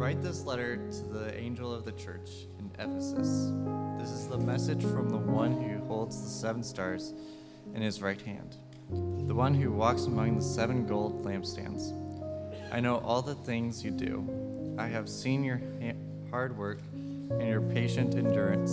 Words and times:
Write 0.00 0.22
this 0.22 0.46
letter 0.46 0.76
to 0.76 1.02
the 1.12 1.38
angel 1.38 1.74
of 1.74 1.84
the 1.84 1.92
church 1.92 2.30
in 2.58 2.70
Ephesus. 2.78 3.52
This 3.98 4.08
is 4.08 4.28
the 4.28 4.38
message 4.38 4.82
from 4.82 5.10
the 5.10 5.18
one 5.18 5.60
who 5.60 5.84
holds 5.84 6.22
the 6.22 6.26
seven 6.26 6.62
stars 6.62 7.12
in 7.74 7.82
his 7.82 8.00
right 8.00 8.22
hand, 8.22 8.56
the 9.28 9.34
one 9.34 9.52
who 9.52 9.70
walks 9.70 10.06
among 10.06 10.36
the 10.36 10.42
seven 10.42 10.86
gold 10.86 11.22
lampstands. 11.22 11.92
I 12.72 12.80
know 12.80 12.96
all 13.04 13.20
the 13.20 13.34
things 13.34 13.84
you 13.84 13.90
do. 13.90 14.74
I 14.78 14.86
have 14.86 15.06
seen 15.06 15.44
your 15.44 15.60
hard 16.30 16.56
work 16.56 16.78
and 16.94 17.46
your 17.46 17.60
patient 17.60 18.14
endurance. 18.14 18.72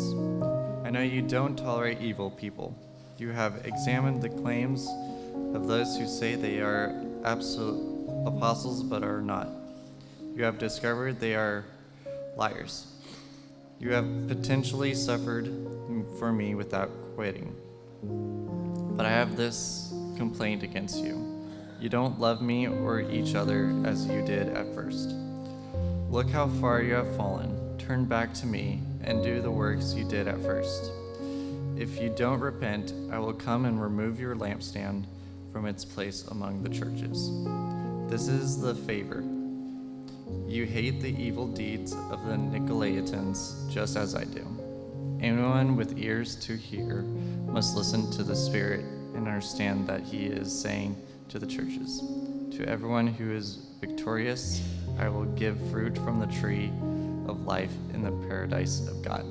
I 0.86 0.92
know 0.92 1.02
you 1.02 1.22
don't 1.22 1.58
tolerate 1.58 2.00
evil 2.00 2.32
people. 2.32 2.74
You 3.18 3.32
have 3.32 3.66
examined 3.66 4.22
the 4.22 4.30
claims 4.30 4.88
of 5.54 5.68
those 5.68 5.98
who 5.98 6.08
say 6.08 6.36
they 6.36 6.62
are 6.62 6.96
absolute 7.26 8.08
apostles 8.26 8.82
but 8.82 9.04
are 9.04 9.22
not. 9.22 9.50
You 10.38 10.44
have 10.44 10.60
discovered 10.60 11.20
they 11.20 11.34
are 11.34 11.66
liars. 12.36 12.86
You 13.80 13.92
have 13.94 14.28
potentially 14.28 14.94
suffered 14.94 15.48
for 16.20 16.32
me 16.32 16.54
without 16.54 16.92
quitting. 17.16 17.56
But 18.96 19.08
I 19.08 19.10
have 19.10 19.36
this 19.36 19.92
complaint 20.16 20.62
against 20.62 21.04
you. 21.04 21.50
You 21.80 21.90
don't 21.90 22.20
love 22.20 22.44
me 22.44 22.68
or 22.68 23.02
each 23.02 23.34
other 23.34 23.74
as 23.84 24.06
you 24.06 24.24
did 24.24 24.50
at 24.50 24.72
first. 24.76 25.10
Look 26.12 26.30
how 26.30 26.50
far 26.62 26.84
you 26.84 26.94
have 26.94 27.16
fallen. 27.18 27.76
Turn 27.80 28.06
back 28.06 28.32
to 28.36 28.46
me 28.46 28.82
and 29.02 29.24
do 29.24 29.42
the 29.42 29.50
works 29.50 29.96
you 29.96 30.04
did 30.04 30.28
at 30.28 30.40
first. 30.44 30.92
If 31.76 32.00
you 32.00 32.14
don't 32.16 32.42
repent, 32.42 32.94
I 33.12 33.18
will 33.18 33.34
come 33.34 33.66
and 33.66 33.82
remove 33.82 34.20
your 34.20 34.36
lampstand 34.36 35.06
from 35.52 35.66
its 35.66 35.84
place 35.84 36.28
among 36.28 36.62
the 36.62 36.70
churches. 36.70 37.32
This 38.08 38.28
is 38.28 38.62
the 38.62 38.76
favor. 38.76 39.24
You 40.48 40.66
hate 40.66 41.02
the 41.02 41.14
evil 41.22 41.46
deeds 41.46 41.92
of 41.94 42.26
the 42.26 42.36
Nicolaitans 42.36 43.70
just 43.70 43.98
as 43.98 44.16
I 44.16 44.24
do. 44.24 44.48
Anyone 45.22 45.76
with 45.76 45.98
ears 45.98 46.36
to 46.46 46.56
hear 46.56 47.02
must 47.48 47.76
listen 47.76 48.10
to 48.12 48.24
the 48.24 48.36
Spirit 48.36 48.86
and 49.14 49.28
understand 49.28 49.86
that 49.88 50.04
he 50.04 50.28
is 50.28 50.50
saying 50.58 50.96
to 51.28 51.38
the 51.38 51.46
churches, 51.46 52.02
To 52.56 52.66
everyone 52.66 53.08
who 53.08 53.34
is 53.34 53.68
victorious, 53.82 54.62
I 54.98 55.10
will 55.10 55.26
give 55.26 55.60
fruit 55.70 55.98
from 55.98 56.22
the 56.22 56.28
tree 56.28 56.72
of 57.28 57.46
life 57.46 57.74
in 57.94 58.02
the 58.02 58.12
paradise 58.28 58.88
of 58.88 59.02
God. 59.02 59.26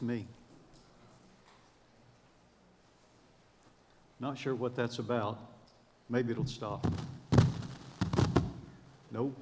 Me. 0.00 0.26
Not 4.18 4.38
sure 4.38 4.54
what 4.54 4.76
that's 4.76 4.98
about. 4.98 5.38
Maybe 6.08 6.32
it'll 6.32 6.46
stop. 6.46 6.86
Nope. 9.10 9.36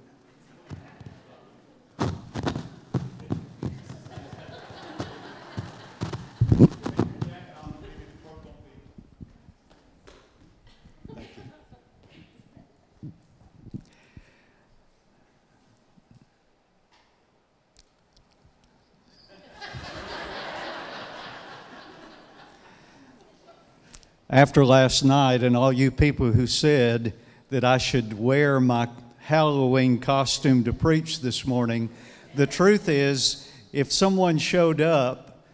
After 24.39 24.65
last 24.65 25.03
night, 25.03 25.43
and 25.43 25.57
all 25.57 25.73
you 25.73 25.91
people 25.91 26.31
who 26.31 26.47
said 26.47 27.13
that 27.51 27.65
I 27.65 27.79
should 27.79 28.17
wear 28.17 28.61
my 28.61 28.89
Halloween 29.17 29.99
costume 29.99 30.63
to 30.63 30.73
preach 30.73 31.23
this 31.23 31.45
morning, 31.45 31.91
the 32.37 32.47
truth 32.47 32.89
is, 32.89 33.51
if 33.73 33.91
someone 33.91 34.39
showed 34.39 34.81
up 34.81 35.45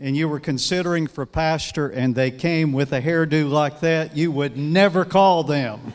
and 0.00 0.16
you 0.16 0.26
were 0.26 0.40
considering 0.40 1.06
for 1.06 1.26
pastor 1.26 1.90
and 1.90 2.14
they 2.14 2.30
came 2.30 2.72
with 2.72 2.94
a 2.94 3.02
hairdo 3.02 3.46
like 3.50 3.80
that, 3.80 4.16
you 4.16 4.32
would 4.32 4.56
never 4.56 5.04
call 5.04 5.44
them. 5.44 5.92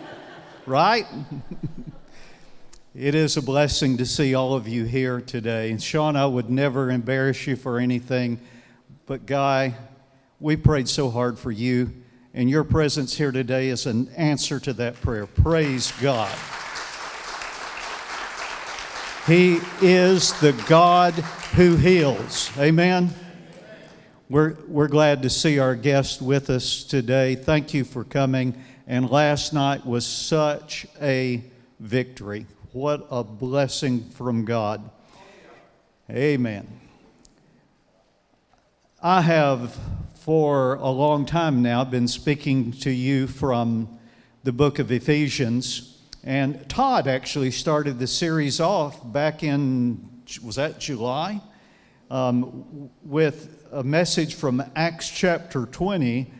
right? 0.64 1.04
It 2.94 3.14
is 3.14 3.36
a 3.36 3.42
blessing 3.42 3.98
to 3.98 4.06
see 4.06 4.34
all 4.34 4.54
of 4.54 4.66
you 4.66 4.84
here 4.84 5.20
today. 5.20 5.70
And 5.70 5.82
Sean, 5.82 6.16
I 6.16 6.24
would 6.24 6.48
never 6.48 6.90
embarrass 6.90 7.46
you 7.46 7.56
for 7.56 7.78
anything, 7.78 8.40
but 9.04 9.26
Guy, 9.26 9.74
we 10.42 10.56
prayed 10.56 10.88
so 10.88 11.08
hard 11.08 11.38
for 11.38 11.52
you, 11.52 11.92
and 12.34 12.50
your 12.50 12.64
presence 12.64 13.16
here 13.16 13.30
today 13.30 13.68
is 13.68 13.86
an 13.86 14.08
answer 14.16 14.58
to 14.58 14.72
that 14.72 15.00
prayer. 15.00 15.24
Praise 15.24 15.92
God. 16.02 16.36
He 19.28 19.60
is 19.80 20.32
the 20.40 20.52
God 20.66 21.12
who 21.54 21.76
heals. 21.76 22.50
Amen. 22.58 23.10
We're, 24.28 24.56
we're 24.66 24.88
glad 24.88 25.22
to 25.22 25.30
see 25.30 25.60
our 25.60 25.76
guest 25.76 26.20
with 26.20 26.50
us 26.50 26.82
today. 26.82 27.36
Thank 27.36 27.72
you 27.72 27.84
for 27.84 28.02
coming. 28.02 28.60
And 28.88 29.08
last 29.08 29.52
night 29.52 29.86
was 29.86 30.04
such 30.04 30.86
a 31.00 31.44
victory. 31.78 32.46
What 32.72 33.06
a 33.12 33.22
blessing 33.22 34.10
from 34.10 34.44
God. 34.44 34.90
Amen. 36.10 36.66
I 39.00 39.20
have 39.20 39.78
for 40.24 40.74
a 40.74 40.88
long 40.88 41.26
time 41.26 41.62
now 41.62 41.82
been 41.82 42.06
speaking 42.06 42.70
to 42.70 42.92
you 42.92 43.26
from 43.26 43.88
the 44.44 44.52
book 44.52 44.78
of 44.78 44.92
Ephesians. 44.92 46.00
And 46.22 46.68
Todd 46.68 47.08
actually 47.08 47.50
started 47.50 47.98
the 47.98 48.06
series 48.06 48.60
off 48.60 49.00
back 49.12 49.42
in, 49.42 50.22
was 50.44 50.54
that 50.54 50.78
July? 50.78 51.40
Um, 52.08 52.88
with 53.02 53.66
a 53.72 53.82
message 53.82 54.36
from 54.36 54.62
Acts 54.76 55.10
chapter 55.10 55.66
20 55.66 56.32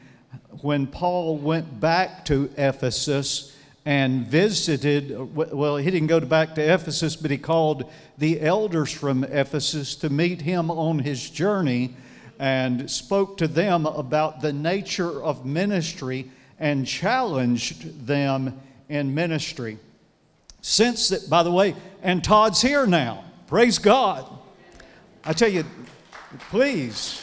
when 0.60 0.86
Paul 0.86 1.38
went 1.38 1.80
back 1.80 2.24
to 2.26 2.50
Ephesus 2.56 3.56
and 3.84 4.28
visited. 4.28 5.34
Well, 5.34 5.76
he 5.76 5.90
didn't 5.90 6.06
go 6.06 6.20
back 6.20 6.54
to 6.54 6.62
Ephesus, 6.62 7.16
but 7.16 7.32
he 7.32 7.38
called 7.38 7.90
the 8.16 8.42
elders 8.42 8.92
from 8.92 9.24
Ephesus 9.24 9.96
to 9.96 10.08
meet 10.08 10.42
him 10.42 10.70
on 10.70 11.00
his 11.00 11.28
journey 11.28 11.96
and 12.42 12.90
spoke 12.90 13.36
to 13.36 13.46
them 13.46 13.86
about 13.86 14.40
the 14.40 14.52
nature 14.52 15.22
of 15.22 15.46
ministry 15.46 16.28
and 16.58 16.84
challenged 16.84 18.04
them 18.04 18.60
in 18.88 19.14
ministry. 19.14 19.78
Since 20.60 21.10
that, 21.10 21.30
by 21.30 21.44
the 21.44 21.52
way, 21.52 21.76
and 22.02 22.22
Todd's 22.24 22.60
here 22.60 22.84
now. 22.84 23.22
Praise 23.46 23.78
God. 23.78 24.28
I 25.24 25.34
tell 25.34 25.50
you, 25.50 25.64
please. 26.50 27.22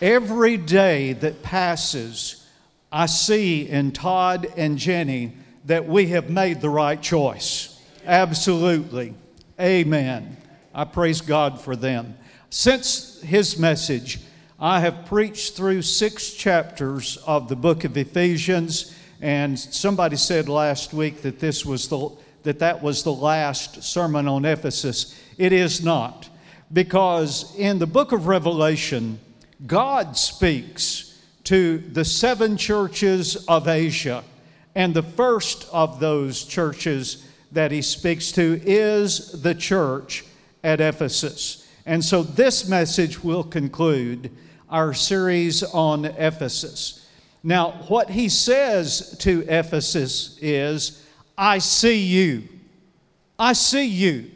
Every 0.00 0.56
day 0.56 1.12
that 1.12 1.44
passes, 1.44 2.44
I 2.90 3.06
see 3.06 3.68
in 3.68 3.92
Todd 3.92 4.52
and 4.56 4.76
Jenny 4.76 5.36
that 5.66 5.86
we 5.86 6.08
have 6.08 6.30
made 6.30 6.60
the 6.60 6.68
right 6.68 7.00
choice. 7.00 7.80
Absolutely. 8.04 9.14
Amen. 9.60 10.41
I 10.74 10.84
praise 10.84 11.20
God 11.20 11.60
for 11.60 11.76
them. 11.76 12.16
Since 12.50 13.20
his 13.22 13.58
message, 13.58 14.20
I 14.58 14.80
have 14.80 15.06
preached 15.06 15.54
through 15.54 15.82
six 15.82 16.32
chapters 16.32 17.16
of 17.26 17.48
the 17.48 17.56
book 17.56 17.84
of 17.84 17.96
Ephesians, 17.96 18.94
and 19.20 19.58
somebody 19.58 20.16
said 20.16 20.48
last 20.48 20.94
week 20.94 21.22
that 21.22 21.40
this 21.40 21.66
was 21.66 21.88
the 21.88 22.10
that 22.42 22.58
that 22.58 22.82
was 22.82 23.04
the 23.04 23.12
last 23.12 23.82
sermon 23.82 24.26
on 24.26 24.44
Ephesus. 24.44 25.18
It 25.38 25.52
is 25.52 25.84
not, 25.84 26.28
because 26.72 27.54
in 27.56 27.78
the 27.78 27.86
book 27.86 28.12
of 28.12 28.26
Revelation, 28.26 29.20
God 29.66 30.16
speaks 30.16 31.20
to 31.44 31.78
the 31.78 32.04
seven 32.04 32.56
churches 32.56 33.36
of 33.46 33.68
Asia, 33.68 34.24
and 34.74 34.94
the 34.94 35.02
first 35.02 35.68
of 35.72 36.00
those 36.00 36.44
churches 36.44 37.28
that 37.52 37.70
he 37.70 37.82
speaks 37.82 38.32
to 38.32 38.60
is 38.64 39.42
the 39.42 39.54
church 39.54 40.24
at 40.62 40.80
Ephesus. 40.80 41.68
And 41.86 42.04
so 42.04 42.22
this 42.22 42.68
message 42.68 43.22
will 43.22 43.44
conclude 43.44 44.30
our 44.70 44.94
series 44.94 45.62
on 45.62 46.04
Ephesus. 46.04 47.08
Now, 47.42 47.72
what 47.88 48.08
he 48.08 48.28
says 48.28 49.16
to 49.20 49.44
Ephesus 49.48 50.38
is, 50.40 51.04
I 51.36 51.58
see 51.58 51.98
you. 51.98 52.48
I 53.38 53.52
see 53.52 53.86
you. 53.86 54.30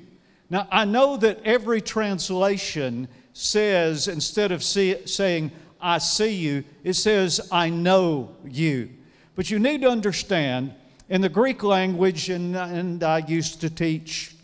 Now, 0.50 0.67
I 0.70 0.84
know 0.84 1.17
that 1.17 1.40
every 1.44 1.81
translation 1.81 3.08
says, 3.32 4.08
instead 4.08 4.52
of 4.52 4.62
see, 4.62 5.06
saying, 5.06 5.52
I 5.81 5.99
see 5.99 6.34
you, 6.34 6.64
it 6.82 6.94
says, 6.94 7.49
I 7.52 7.70
know 7.70 8.34
you. 8.44 8.90
But 9.34 9.50
you 9.50 9.58
need 9.58 9.82
to 9.82 9.88
understand, 9.88 10.75
in 11.08 11.20
the 11.20 11.29
Greek 11.29 11.62
language, 11.62 12.31
and, 12.31 12.56
and 12.56 13.02
I 13.05 13.19
used 13.19 13.61
to 13.61 13.70
teach 13.70 14.36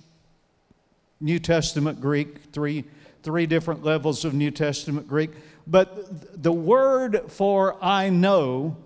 New 1.23 1.39
Testament 1.39 2.01
Greek, 2.01 2.53
three, 2.53 2.85
three 3.23 3.47
different 3.47 3.85
levels 3.85 4.25
of 4.25 4.35
New 4.35 4.51
Testament 4.51 5.09
Greek. 5.09 5.31
But 5.67 6.43
the 6.43 6.53
word 6.53 7.23
for 7.29 7.77
I 7.83 8.11
know, 8.11 8.77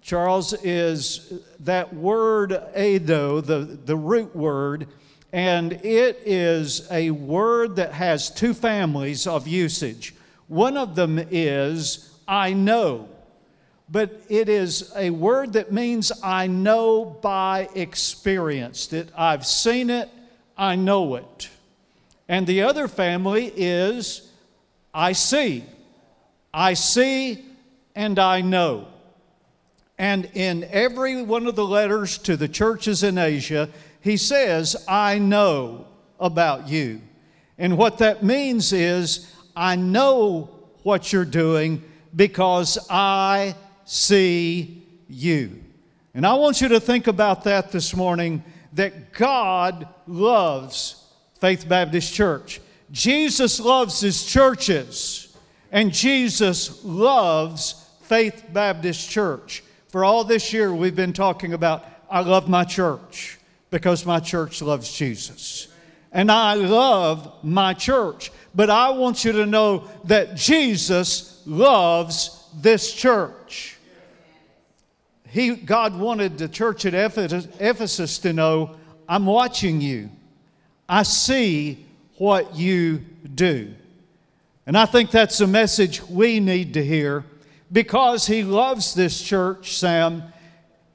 Charles, 0.00 0.52
is 0.62 1.32
that 1.60 1.92
word 1.92 2.50
eido, 2.76 3.44
the, 3.44 3.58
the 3.58 3.96
root 3.96 4.34
word, 4.34 4.86
and 5.32 5.72
it 5.72 6.22
is 6.24 6.86
a 6.90 7.10
word 7.10 7.76
that 7.76 7.92
has 7.92 8.30
two 8.30 8.54
families 8.54 9.26
of 9.26 9.46
usage. 9.48 10.14
One 10.46 10.76
of 10.76 10.94
them 10.94 11.18
is 11.30 12.12
I 12.26 12.52
know, 12.52 13.08
but 13.88 14.22
it 14.28 14.48
is 14.48 14.92
a 14.96 15.10
word 15.10 15.54
that 15.54 15.72
means 15.72 16.12
I 16.22 16.46
know 16.46 17.04
by 17.04 17.68
experience, 17.74 18.86
that 18.88 19.08
I've 19.16 19.44
seen 19.46 19.90
it, 19.90 20.08
I 20.56 20.76
know 20.76 21.16
it. 21.16 21.48
And 22.30 22.46
the 22.46 22.62
other 22.62 22.86
family 22.86 23.52
is 23.56 24.30
I 24.94 25.14
see. 25.14 25.64
I 26.54 26.74
see 26.74 27.44
and 27.96 28.20
I 28.20 28.40
know. 28.40 28.86
And 29.98 30.30
in 30.34 30.62
every 30.70 31.22
one 31.22 31.48
of 31.48 31.56
the 31.56 31.66
letters 31.66 32.18
to 32.18 32.36
the 32.36 32.46
churches 32.46 33.02
in 33.02 33.18
Asia, 33.18 33.68
he 34.00 34.16
says, 34.16 34.76
I 34.86 35.18
know 35.18 35.88
about 36.20 36.68
you. 36.68 37.00
And 37.58 37.76
what 37.76 37.98
that 37.98 38.22
means 38.22 38.72
is, 38.72 39.34
I 39.56 39.74
know 39.74 40.50
what 40.84 41.12
you're 41.12 41.24
doing 41.24 41.82
because 42.14 42.78
I 42.88 43.56
see 43.86 44.86
you. 45.08 45.64
And 46.14 46.24
I 46.24 46.34
want 46.34 46.60
you 46.60 46.68
to 46.68 46.78
think 46.78 47.08
about 47.08 47.42
that 47.42 47.72
this 47.72 47.96
morning 47.96 48.44
that 48.74 49.12
God 49.12 49.88
loves 50.06 50.99
Faith 51.40 51.68
Baptist 51.68 52.14
Church. 52.14 52.60
Jesus 52.92 53.60
loves 53.60 54.00
his 54.00 54.24
churches, 54.24 55.36
and 55.72 55.92
Jesus 55.92 56.84
loves 56.84 57.88
Faith 58.02 58.44
Baptist 58.52 59.08
Church. 59.10 59.62
For 59.88 60.04
all 60.04 60.24
this 60.24 60.52
year, 60.52 60.72
we've 60.72 60.96
been 60.96 61.12
talking 61.12 61.52
about, 61.52 61.84
I 62.10 62.20
love 62.20 62.48
my 62.48 62.64
church 62.64 63.38
because 63.70 64.04
my 64.04 64.20
church 64.20 64.62
loves 64.62 64.92
Jesus. 64.92 65.68
And 66.12 66.30
I 66.30 66.54
love 66.54 67.32
my 67.44 67.72
church. 67.74 68.32
But 68.54 68.68
I 68.68 68.90
want 68.90 69.24
you 69.24 69.32
to 69.32 69.46
know 69.46 69.88
that 70.04 70.34
Jesus 70.34 71.40
loves 71.46 72.44
this 72.60 72.92
church. 72.92 73.76
He, 75.28 75.54
God 75.54 75.96
wanted 75.96 76.36
the 76.38 76.48
church 76.48 76.84
at 76.84 76.94
Ephesus 76.94 78.18
to 78.18 78.32
know 78.32 78.76
I'm 79.08 79.26
watching 79.26 79.80
you, 79.80 80.10
I 80.90 81.04
see 81.04 81.86
what 82.18 82.54
you 82.54 82.98
do. 83.34 83.74
And 84.66 84.76
I 84.76 84.84
think 84.84 85.10
that's 85.10 85.40
a 85.40 85.46
message 85.46 86.02
we 86.02 86.38
need 86.38 86.74
to 86.74 86.84
hear 86.84 87.24
because 87.72 88.26
He 88.26 88.42
loves 88.42 88.94
this 88.94 89.22
church, 89.22 89.78
Sam 89.78 90.24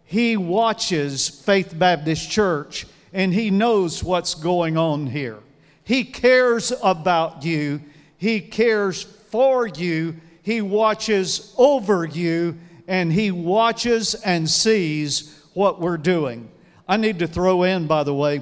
he 0.05 0.37
watches 0.37 1.27
Faith 1.27 1.77
Baptist 1.77 2.29
Church 2.29 2.85
and 3.11 3.33
he 3.33 3.49
knows 3.49 4.03
what's 4.03 4.35
going 4.35 4.77
on 4.77 5.07
here. 5.07 5.39
He 5.83 6.03
cares 6.03 6.71
about 6.83 7.43
you, 7.43 7.81
he 8.17 8.39
cares 8.39 9.03
for 9.03 9.67
you, 9.67 10.15
he 10.43 10.61
watches 10.61 11.53
over 11.57 12.05
you, 12.05 12.57
and 12.87 13.11
he 13.11 13.31
watches 13.31 14.13
and 14.15 14.49
sees 14.49 15.43
what 15.53 15.81
we're 15.81 15.97
doing. 15.97 16.49
I 16.87 16.97
need 16.97 17.19
to 17.19 17.27
throw 17.27 17.63
in, 17.63 17.87
by 17.87 18.03
the 18.03 18.13
way, 18.13 18.41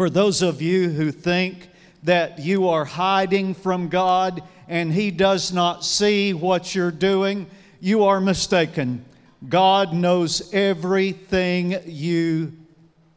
for 0.00 0.08
those 0.08 0.40
of 0.40 0.62
you 0.62 0.88
who 0.88 1.12
think 1.12 1.68
that 2.04 2.38
you 2.38 2.70
are 2.70 2.86
hiding 2.86 3.52
from 3.52 3.90
God 3.90 4.42
and 4.66 4.90
He 4.90 5.10
does 5.10 5.52
not 5.52 5.84
see 5.84 6.32
what 6.32 6.74
you're 6.74 6.90
doing, 6.90 7.46
you 7.80 8.04
are 8.04 8.18
mistaken. 8.18 9.04
God 9.46 9.92
knows 9.92 10.54
everything 10.54 11.82
you 11.84 12.54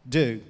do. 0.10 0.42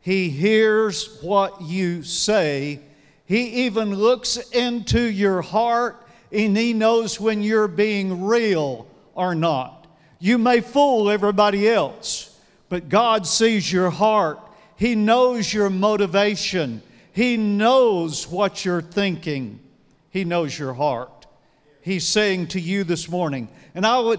He 0.00 0.30
hears 0.30 1.22
what 1.22 1.62
you 1.62 2.02
say. 2.02 2.80
He 3.24 3.66
even 3.66 3.94
looks 3.94 4.38
into 4.50 5.00
your 5.00 5.42
heart 5.42 6.04
and 6.32 6.56
He 6.56 6.72
knows 6.72 7.20
when 7.20 7.40
you're 7.40 7.68
being 7.68 8.24
real 8.24 8.88
or 9.14 9.36
not. 9.36 9.86
You 10.18 10.38
may 10.38 10.60
fool 10.60 11.08
everybody 11.08 11.68
else, 11.68 12.36
but 12.68 12.88
God 12.88 13.28
sees 13.28 13.72
your 13.72 13.90
heart. 13.90 14.40
He 14.82 14.96
knows 14.96 15.54
your 15.54 15.70
motivation. 15.70 16.82
He 17.12 17.36
knows 17.36 18.26
what 18.26 18.64
you're 18.64 18.82
thinking. 18.82 19.60
He 20.10 20.24
knows 20.24 20.58
your 20.58 20.74
heart. 20.74 21.26
He's 21.82 22.04
saying 22.04 22.48
to 22.48 22.60
you 22.60 22.82
this 22.82 23.08
morning, 23.08 23.48
and 23.76 23.86
I 23.86 24.00
would 24.00 24.18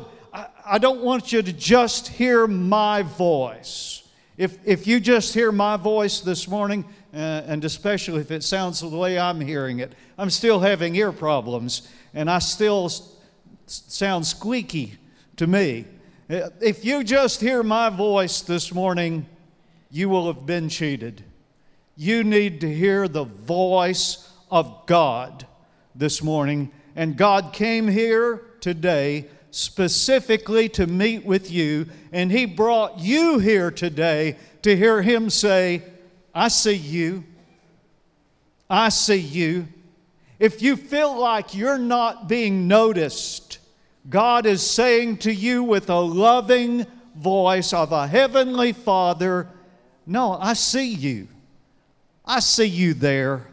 I, 0.66 0.78
don't 0.78 1.02
want 1.02 1.34
you 1.34 1.42
to 1.42 1.52
just 1.52 2.08
hear 2.08 2.48
my 2.48 3.02
voice. 3.02 4.08
If, 4.38 4.58
if 4.66 4.88
you 4.88 5.02
just 5.02 5.34
hear 5.34 5.52
my 5.52 5.76
voice 5.76 6.22
this 6.22 6.48
morning, 6.48 6.86
uh, 7.14 7.18
and 7.46 7.66
especially 7.66 8.22
if 8.22 8.32
it 8.32 8.42
sounds 8.42 8.80
the 8.80 8.88
way 8.88 9.20
I'm 9.20 9.42
hearing 9.42 9.80
it, 9.80 9.92
I'm 10.18 10.30
still 10.30 10.62
having 10.62 10.96
ear 10.96 11.12
problems, 11.12 11.90
and 12.14 12.32
I 12.32 12.40
still 12.40 12.90
sound 13.68 14.26
squeaky 14.26 14.94
to 15.36 15.46
me. 15.46 15.84
Uh, 16.30 16.52
if 16.62 16.86
you 16.86 17.04
just 17.04 17.42
hear 17.42 17.64
my 17.64 17.90
voice 17.90 18.40
this 18.40 18.74
morning, 18.74 19.26
you 19.94 20.10
will 20.10 20.26
have 20.26 20.48
been 20.48 20.70
cheated. 20.70 21.24
You 21.96 22.24
need 22.24 22.62
to 22.62 22.74
hear 22.74 23.08
the 23.08 23.26
voice 23.26 24.28
of 24.50 24.88
God 24.88 25.46
this 25.94 26.24
morning. 26.24 26.72
And 26.96 27.16
God 27.16 27.54
came 27.54 27.88
here 27.88 28.42
today 28.60 29.28
specifically 29.52 30.68
to 30.70 30.88
meet 30.88 31.24
with 31.24 31.52
you, 31.52 31.86
and 32.12 32.32
He 32.32 32.46
brought 32.46 32.98
you 32.98 33.38
here 33.38 33.70
today 33.70 34.38
to 34.64 34.76
hear 34.76 35.04
Him 35.04 35.30
say, 35.30 35.84
I 36.34 36.48
see 36.48 36.74
you. 36.74 37.24
I 38.68 38.90
see 38.90 39.18
you. 39.18 39.68
If 40.40 40.64
you 40.64 40.76
feel 40.76 41.20
like 41.20 41.54
you're 41.54 41.78
not 41.78 42.28
being 42.28 42.68
noticed, 42.68 43.60
God 44.10 44.48
is 44.48 44.68
saying 44.68 45.18
to 45.18 45.32
you 45.32 45.62
with 45.62 45.92
a 45.92 46.00
loving 46.00 46.88
voice 47.16 47.74
of 47.74 47.92
a 47.92 48.08
heavenly 48.08 48.74
Father, 48.74 49.48
No, 50.06 50.34
I 50.34 50.54
see 50.54 50.88
you. 50.88 51.28
I 52.26 52.40
see 52.40 52.66
you 52.66 52.94
there. 52.94 53.48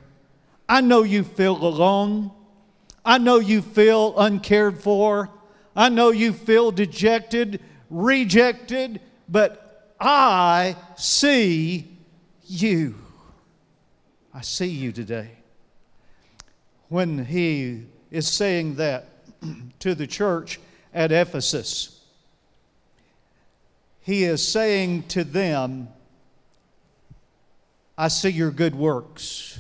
I 0.69 0.81
know 0.81 1.03
you 1.03 1.25
feel 1.25 1.57
alone. 1.57 2.31
I 3.05 3.19
know 3.19 3.39
you 3.39 3.63
feel 3.63 4.19
uncared 4.19 4.79
for. 4.79 5.31
I 5.75 5.89
know 5.89 6.11
you 6.11 6.33
feel 6.33 6.71
dejected, 6.71 7.61
rejected, 7.89 9.01
but 9.29 9.95
I 10.01 10.77
see 10.97 11.89
you. 12.45 12.95
I 14.35 14.43
see 14.43 14.67
you 14.67 14.93
today. 14.93 15.31
When 16.89 17.25
he 17.25 17.87
is 18.11 18.27
saying 18.29 18.77
that 18.77 19.09
to 19.81 19.95
the 19.95 20.07
church 20.07 20.61
at 20.93 21.13
Ephesus, 21.13 22.01
he 24.01 24.25
is 24.25 24.47
saying 24.47 25.05
to 25.09 25.25
them, 25.25 25.89
I 28.01 28.09
see 28.09 28.31
your 28.31 28.51
good 28.51 28.75
works. 28.75 29.59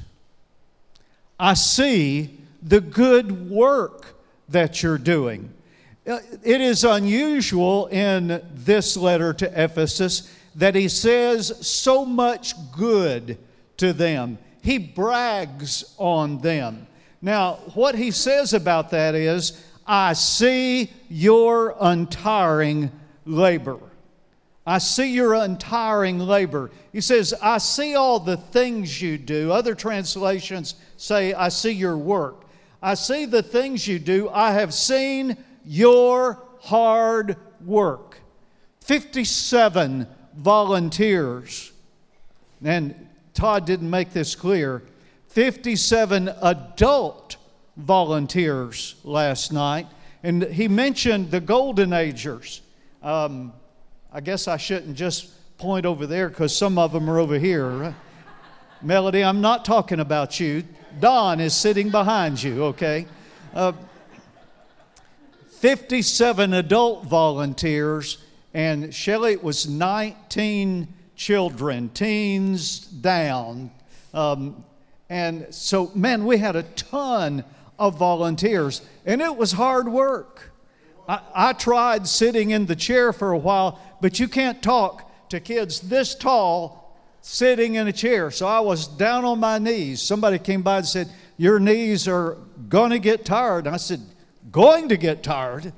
I 1.39 1.53
see 1.53 2.39
the 2.63 2.81
good 2.81 3.51
work 3.51 4.17
that 4.49 4.83
you're 4.83 4.97
doing. 4.97 5.53
Uh, 6.07 6.21
it 6.43 6.63
is 6.63 6.83
unusual 6.85 7.89
in 7.89 8.43
this 8.55 8.97
letter 8.97 9.35
to 9.35 9.63
Ephesus 9.63 10.35
that 10.55 10.75
he 10.75 10.89
says 10.89 11.55
so 11.67 12.07
much 12.07 12.55
good 12.73 13.37
to 13.77 13.93
them. 13.93 14.39
He 14.63 14.79
brags 14.79 15.95
on 15.99 16.41
them. 16.41 16.87
Now, 17.21 17.57
what 17.75 17.95
he 17.95 18.11
says 18.11 18.55
about 18.55 18.89
that 18.93 19.15
is, 19.15 19.63
I 19.87 20.15
see 20.15 20.91
your 21.11 21.77
untiring 21.79 22.91
labor. 23.27 23.81
I 24.71 24.79
see 24.79 25.13
your 25.13 25.35
untiring 25.35 26.21
labor. 26.21 26.71
He 26.93 27.01
says, 27.01 27.35
I 27.43 27.59
see 27.59 27.97
all 27.97 28.21
the 28.21 28.37
things 28.37 29.03
you 29.03 29.19
do. 29.19 29.51
Other 29.51 29.75
translations 29.75 30.77
say, 30.97 31.35
I 31.35 31.49
see 31.49 31.73
your 31.73 31.99
work. 31.99 32.45
I 32.81 32.95
see 32.95 33.27
the 33.27 33.43
things 33.43 33.89
you 33.89 33.99
do. 33.99 34.29
I 34.29 34.53
have 34.53 34.73
seen 34.73 35.37
your 35.65 36.41
hard 36.61 37.37
work. 37.67 38.21
57 38.83 40.07
volunteers. 40.37 41.73
And 42.63 42.95
Todd 43.35 43.67
didn't 43.67 43.91
make 43.91 44.13
this 44.13 44.37
clear 44.37 44.85
57 45.27 46.29
adult 46.43 47.39
volunteers 47.77 48.95
last 49.03 49.53
night. 49.53 49.89
And 50.23 50.45
he 50.45 50.69
mentioned 50.69 51.33
the 51.33 51.41
Golden 51.41 51.93
Agers. 51.93 52.61
Um, 53.03 53.53
I 54.13 54.21
guess 54.21 54.49
I 54.49 54.57
shouldn't 54.57 54.97
just 54.97 55.29
point 55.57 55.87
over 55.87 56.05
there 56.05 56.29
because 56.29 56.57
some 56.57 56.79
of 56.79 56.91
them 56.93 57.09
are 57.09 57.21
over 57.21 57.39
here. 57.39 57.95
Melody, 58.83 59.23
I'm 59.23 59.41
not 59.41 59.65
talking 59.65 60.01
about 60.01 60.41
you. 60.41 60.65
Don 60.99 61.39
is 61.39 61.55
sitting 61.55 61.91
behind 61.91 62.43
you, 62.43 62.65
okay? 62.65 63.07
Uh, 63.55 63.73
57 65.61 66.55
adult 66.55 67.05
volunteers, 67.05 68.19
and 68.53 68.93
Shelley, 68.93 69.35
it 69.35 69.45
was 69.45 69.69
19 69.69 70.89
children, 71.15 71.89
teens 71.91 72.81
down. 72.81 73.71
Um, 74.13 74.65
and 75.09 75.55
so, 75.55 75.93
man, 75.95 76.27
we 76.27 76.39
had 76.39 76.57
a 76.57 76.65
ton 76.65 77.45
of 77.79 77.97
volunteers, 77.97 78.83
and 79.07 79.21
it 79.21 79.37
was 79.37 79.53
hard 79.53 79.89
work. 79.89 80.50
I, 81.11 81.21
I 81.35 81.53
tried 81.55 82.07
sitting 82.07 82.51
in 82.51 82.67
the 82.67 82.77
chair 82.77 83.13
for 83.13 83.33
a 83.33 83.39
while, 83.39 83.81
but 84.01 84.21
you 84.21 84.29
can't 84.29 84.63
talk 84.63 85.11
to 85.31 85.41
kids 85.41 85.81
this 85.81 86.15
tall 86.15 86.97
sitting 87.21 87.75
in 87.75 87.89
a 87.89 87.93
chair. 87.93 88.31
So 88.31 88.47
I 88.47 88.61
was 88.61 88.87
down 88.87 89.25
on 89.25 89.41
my 89.41 89.59
knees. 89.59 90.01
Somebody 90.01 90.39
came 90.39 90.63
by 90.63 90.79
and 90.79 90.87
said, 90.87 91.09
Your 91.37 91.59
knees 91.59 92.07
are 92.07 92.39
going 92.69 92.91
to 92.91 93.01
get 93.01 93.25
tired. 93.25 93.67
And 93.67 93.75
I 93.75 93.79
said, 93.79 94.01
Going 94.53 94.89
to 94.91 94.97
get 94.97 95.25
tired? 95.25 95.73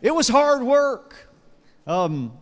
It 0.00 0.14
was 0.14 0.26
hard 0.26 0.62
work. 0.62 1.28
Um, 1.86 2.32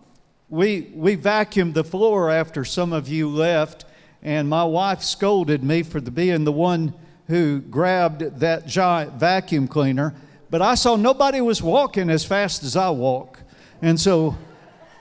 we, 0.48 0.92
we 0.94 1.16
vacuumed 1.16 1.74
the 1.74 1.84
floor 1.84 2.30
after 2.30 2.64
some 2.64 2.92
of 2.92 3.08
you 3.08 3.28
left, 3.28 3.86
and 4.22 4.48
my 4.48 4.64
wife 4.64 5.02
scolded 5.02 5.64
me 5.64 5.82
for 5.82 6.00
the, 6.00 6.12
being 6.12 6.44
the 6.44 6.52
one 6.52 6.94
who 7.26 7.60
grabbed 7.60 8.20
that 8.38 8.66
giant 8.66 9.14
vacuum 9.14 9.66
cleaner. 9.66 10.14
But 10.50 10.62
I 10.62 10.74
saw 10.74 10.96
nobody 10.96 11.40
was 11.40 11.62
walking 11.62 12.10
as 12.10 12.24
fast 12.24 12.64
as 12.64 12.74
I 12.76 12.90
walk. 12.90 13.40
And 13.80 13.98
so, 13.98 14.36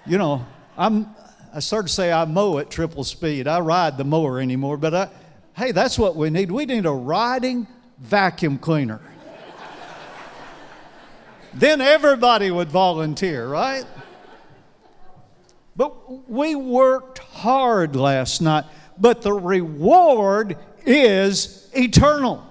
you 0.05 0.17
know, 0.17 0.45
I'm, 0.77 1.07
I 1.53 1.59
started 1.59 1.87
to 1.87 1.93
say 1.93 2.11
I 2.11 2.25
mow 2.25 2.59
at 2.59 2.69
triple 2.69 3.03
speed. 3.03 3.47
I 3.47 3.59
ride 3.59 3.97
the 3.97 4.03
mower 4.03 4.39
anymore, 4.39 4.77
but 4.77 4.93
I, 4.93 5.09
hey, 5.57 5.71
that's 5.71 5.97
what 5.97 6.15
we 6.15 6.29
need. 6.29 6.51
We 6.51 6.65
need 6.65 6.85
a 6.85 6.91
riding 6.91 7.67
vacuum 7.97 8.59
cleaner. 8.59 9.01
then 11.53 11.81
everybody 11.81 12.51
would 12.51 12.69
volunteer, 12.69 13.47
right? 13.47 13.85
But 15.75 16.29
we 16.29 16.55
worked 16.55 17.19
hard 17.19 17.95
last 17.95 18.41
night, 18.41 18.65
but 18.99 19.23
the 19.23 19.33
reward 19.33 20.57
is 20.85 21.69
eternal. 21.73 22.45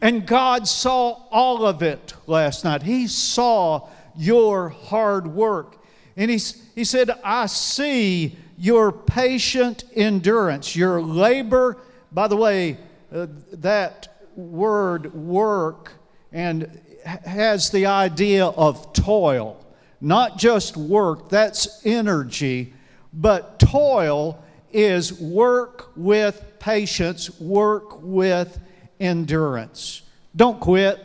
And 0.00 0.26
God 0.26 0.68
saw 0.68 1.22
all 1.30 1.66
of 1.66 1.82
it 1.82 2.14
last 2.26 2.64
night. 2.64 2.82
He 2.82 3.06
saw 3.06 3.88
your 4.16 4.68
hard 4.68 5.26
work. 5.26 5.82
And 6.16 6.30
he, 6.30 6.38
he 6.74 6.84
said, 6.84 7.10
I 7.24 7.46
see 7.46 8.36
your 8.58 8.92
patient 8.92 9.84
endurance, 9.94 10.76
your 10.76 11.02
labor. 11.02 11.78
By 12.12 12.28
the 12.28 12.36
way, 12.36 12.78
uh, 13.12 13.26
that 13.52 14.22
word 14.34 15.14
work 15.14 15.92
and 16.32 16.80
has 17.04 17.70
the 17.70 17.86
idea 17.86 18.46
of 18.46 18.92
toil. 18.92 19.64
Not 20.00 20.38
just 20.38 20.76
work, 20.76 21.28
that's 21.28 21.84
energy, 21.86 22.74
but 23.12 23.58
toil 23.58 24.42
is 24.72 25.18
work 25.20 25.92
with 25.96 26.44
patience, 26.58 27.40
work 27.40 28.02
with 28.02 28.58
endurance. 29.00 30.02
Don't 30.34 30.60
quit, 30.60 31.04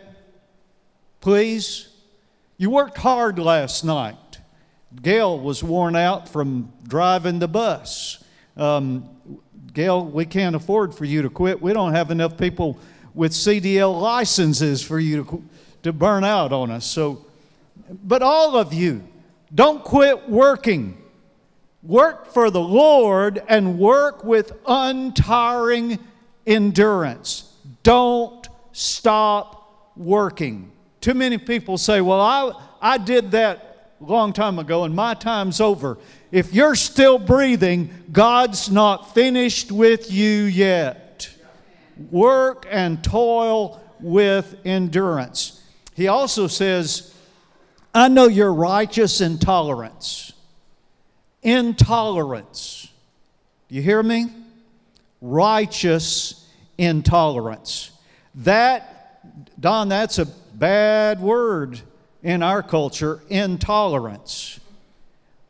please. 1.20 1.90
You 2.58 2.70
worked 2.70 2.98
hard 2.98 3.40
last 3.40 3.84
night. 3.84 4.18
Gail 5.02 5.40
was 5.40 5.64
worn 5.64 5.96
out 5.96 6.28
from 6.28 6.72
driving 6.88 7.40
the 7.40 7.48
bus. 7.48 8.24
Um, 8.58 9.10
Gail, 9.74 10.06
we 10.06 10.26
can't 10.26 10.56
afford 10.56 10.94
for 10.94 11.06
you 11.06 11.22
to 11.22 11.30
quit. 11.30 11.62
We 11.62 11.72
don't 11.72 11.94
have 11.94 12.12
enough 12.12 12.38
people 12.38 12.78
with 13.14 13.32
CDL 13.32 14.00
licenses 14.00 14.82
for 14.82 15.00
you 15.00 15.24
to, 15.24 15.44
to 15.84 15.94
burn 15.94 16.24
out 16.24 16.52
on 16.52 16.72
us. 16.72 16.86
So, 16.86 17.26
but 18.04 18.22
all 18.22 18.58
of 18.58 18.74
you, 18.74 19.04
don't 19.54 19.84
quit 19.84 20.30
working. 20.30 20.98
Work 21.84 22.34
for 22.34 22.52
the 22.52 22.62
Lord 22.62 23.42
and 23.48 23.80
work 23.80 24.24
with 24.24 24.54
untiring 24.68 26.00
endurance. 26.46 27.51
Don't 27.84 28.48
stop 28.72 29.92
working. 29.96 30.72
Too 31.02 31.14
many 31.14 31.38
people 31.38 31.78
say, 31.78 32.02
Well, 32.02 32.22
I, 32.22 32.52
I 32.82 32.98
did 32.98 33.32
that 33.32 33.94
a 34.00 34.04
long 34.04 34.34
time 34.34 34.60
ago 34.60 34.84
and 34.84 34.96
my 34.96 35.14
time's 35.14 35.60
over. 35.60 35.98
If 36.32 36.54
you're 36.54 36.76
still 36.76 37.20
breathing, 37.20 37.90
God's 38.12 38.70
not 38.72 39.14
finished 39.14 39.72
with 39.72 40.12
you 40.12 40.44
yet. 40.44 41.30
Work 42.10 42.66
and 42.70 43.04
toil 43.04 43.82
with 44.00 44.56
endurance. 44.66 45.62
He 45.94 46.08
also 46.08 46.48
says, 46.48 47.14
I 47.94 48.08
know 48.08 48.28
you're 48.28 48.54
righteous 48.54 49.22
intolerance. 49.22 50.34
intolerance. 51.44 52.88
You 53.68 53.82
hear 53.82 54.02
me? 54.02 54.28
Righteous 55.22 56.41
intolerance. 56.82 57.92
That, 58.34 59.22
Don, 59.62 59.88
that's 59.90 60.18
a 60.18 60.26
bad 60.26 61.20
word 61.22 61.80
in 62.24 62.42
our 62.42 62.64
culture, 62.64 63.22
intolerance. 63.30 64.60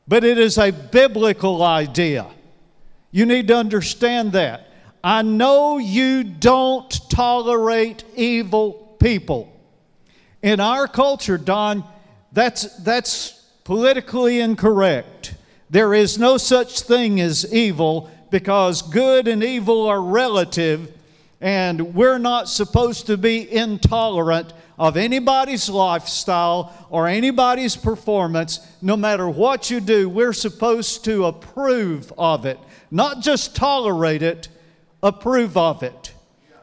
But 0.07 0.23
it 0.23 0.37
is 0.37 0.57
a 0.57 0.71
biblical 0.71 1.63
idea. 1.63 2.27
You 3.11 3.25
need 3.25 3.47
to 3.47 3.55
understand 3.55 4.33
that. 4.33 4.67
I 5.03 5.21
know 5.21 5.77
you 5.77 6.23
don't 6.23 6.89
tolerate 7.09 8.03
evil 8.15 8.95
people. 8.99 9.51
In 10.41 10.59
our 10.59 10.87
culture, 10.87 11.37
Don, 11.37 11.83
that's, 12.31 12.75
that's 12.77 13.31
politically 13.63 14.39
incorrect. 14.39 15.35
There 15.69 15.93
is 15.93 16.19
no 16.19 16.37
such 16.37 16.81
thing 16.81 17.21
as 17.21 17.51
evil 17.53 18.09
because 18.31 18.81
good 18.81 19.27
and 19.27 19.43
evil 19.43 19.87
are 19.87 20.01
relative, 20.01 20.91
and 21.41 21.95
we're 21.95 22.19
not 22.19 22.47
supposed 22.47 23.07
to 23.07 23.17
be 23.17 23.51
intolerant 23.51 24.53
of 24.77 24.95
anybody's 24.95 25.69
lifestyle 25.69 26.87
or 26.89 27.07
anybody's 27.07 27.75
performance. 27.75 28.59
No 28.81 28.95
matter 28.95 29.27
what 29.27 29.69
you 29.69 29.81
do, 29.81 30.07
we're 30.07 30.33
supposed 30.33 31.03
to 31.05 31.25
approve 31.25 32.13
of 32.17 32.45
it, 32.45 32.59
not 32.91 33.21
just 33.21 33.55
tolerate 33.55 34.21
it, 34.21 34.47
approve 35.01 35.57
of 35.57 35.83
it. 35.83 36.13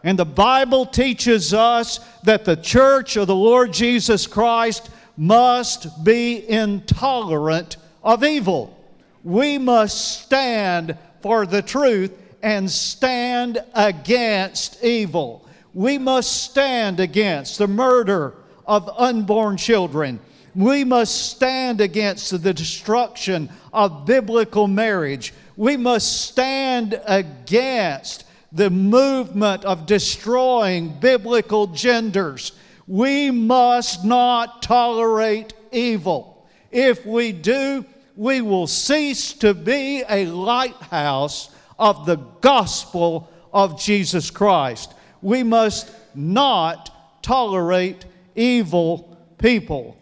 And 0.05 0.19
the 0.19 0.25
Bible 0.25 0.87
teaches 0.87 1.53
us 1.53 1.99
that 2.23 2.45
the 2.45 2.57
church 2.57 3.17
of 3.17 3.27
the 3.27 3.35
Lord 3.35 3.73
Jesus 3.73 4.27
Christ 4.27 4.91
must 5.17 6.05
be 6.05 6.49
intolerant 6.49 7.77
of 8.05 8.23
evil 8.23 8.79
we 9.25 9.59
must 9.59 10.23
stand 10.23 10.97
for 11.21 11.47
the 11.47 11.63
truth 11.63 12.13
and 12.43 12.71
stand 12.71 13.63
against 13.75 14.83
evil. 14.85 15.47
We 15.75 15.99
must 15.99 16.45
stand 16.45 17.01
against 17.01 17.59
the 17.59 17.69
murder 17.69 18.35
of 18.67 18.89
unborn 18.97 19.57
children. 19.57 20.21
We 20.55 20.85
must 20.85 21.31
stand 21.31 21.81
against 21.81 22.43
the 22.43 22.53
destruction 22.55 23.49
of 23.73 24.07
biblical 24.07 24.67
marriage. 24.67 25.33
We 25.57 25.77
must 25.77 26.23
stand 26.23 27.01
against 27.07 28.25
the 28.53 28.71
movement 28.71 29.65
of 29.65 29.87
destroying 29.87 30.99
biblical 31.01 31.69
genders. 31.69 32.53
We 32.87 33.31
must 33.31 34.05
not 34.05 34.63
tolerate 34.63 35.53
evil. 35.71 36.47
If 36.71 37.05
we 37.05 37.33
do, 37.33 37.85
we 38.17 38.41
will 38.41 38.67
cease 38.67 39.33
to 39.35 39.55
be 39.55 40.03
a 40.09 40.27
lighthouse 40.27 41.51
of 41.79 42.07
the 42.07 42.17
gospel 42.41 43.31
of 43.53 43.81
Jesus 43.81 44.31
Christ. 44.31 44.95
We 45.23 45.43
must 45.43 45.91
not 46.15 47.23
tolerate 47.23 48.05
evil 48.35 49.17
people. 49.39 49.97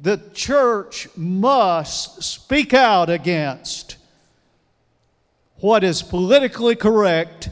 The 0.00 0.20
church 0.32 1.08
must 1.16 2.22
speak 2.22 2.72
out 2.72 3.10
against 3.10 3.96
what 5.56 5.82
is 5.82 6.02
politically 6.02 6.76
correct 6.76 7.50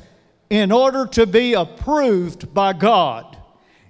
in 0.48 0.70
order 0.70 1.06
to 1.06 1.26
be 1.26 1.54
approved 1.54 2.54
by 2.54 2.72
God. 2.72 3.36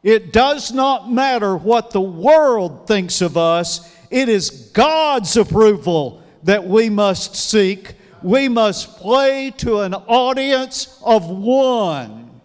It 0.02 0.32
does 0.32 0.72
not 0.72 1.12
matter 1.12 1.56
what 1.56 1.90
the 1.90 2.00
world 2.00 2.86
thinks 2.86 3.20
of 3.20 3.36
us 3.36 3.92
it 4.10 4.28
is 4.28 4.50
God's 4.72 5.36
approval 5.36 6.22
that 6.44 6.66
we 6.66 6.88
must 6.90 7.34
seek. 7.34 7.95
We 8.26 8.48
must 8.48 8.96
play 8.96 9.52
to 9.58 9.82
an 9.82 9.94
audience 9.94 11.00
of 11.04 11.28
one. 11.28 12.40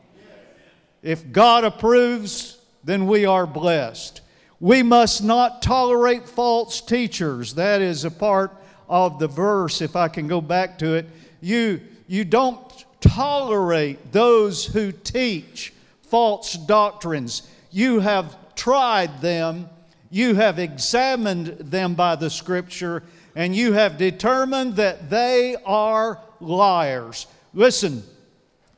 If 1.01 1.31
God 1.31 1.63
approves, 1.63 2.59
then 2.83 3.07
we 3.07 3.25
are 3.25 3.47
blessed. 3.47 4.21
We 4.59 4.83
must 4.83 5.23
not 5.23 5.63
tolerate 5.63 6.29
false 6.29 6.81
teachers. 6.81 7.55
That 7.55 7.81
is 7.81 8.05
a 8.05 8.11
part 8.11 8.55
of 8.87 9.17
the 9.17 9.27
verse, 9.27 9.81
if 9.81 9.95
I 9.95 10.07
can 10.07 10.27
go 10.27 10.39
back 10.39 10.77
to 10.77 10.93
it. 10.93 11.07
You, 11.41 11.81
you 12.05 12.25
don't 12.25 12.85
tolerate 12.99 14.11
those 14.11 14.63
who 14.63 14.91
teach 14.91 15.73
false 16.03 16.53
doctrines. 16.53 17.49
You 17.71 18.01
have 18.01 18.37
tried 18.53 19.19
them, 19.19 19.67
you 20.11 20.35
have 20.35 20.59
examined 20.59 21.47
them 21.57 21.95
by 21.95 22.17
the 22.17 22.29
scripture, 22.29 23.01
and 23.35 23.55
you 23.55 23.73
have 23.73 23.97
determined 23.97 24.75
that 24.75 25.09
they 25.09 25.55
are 25.65 26.19
liars. 26.39 27.27
Listen, 27.53 28.03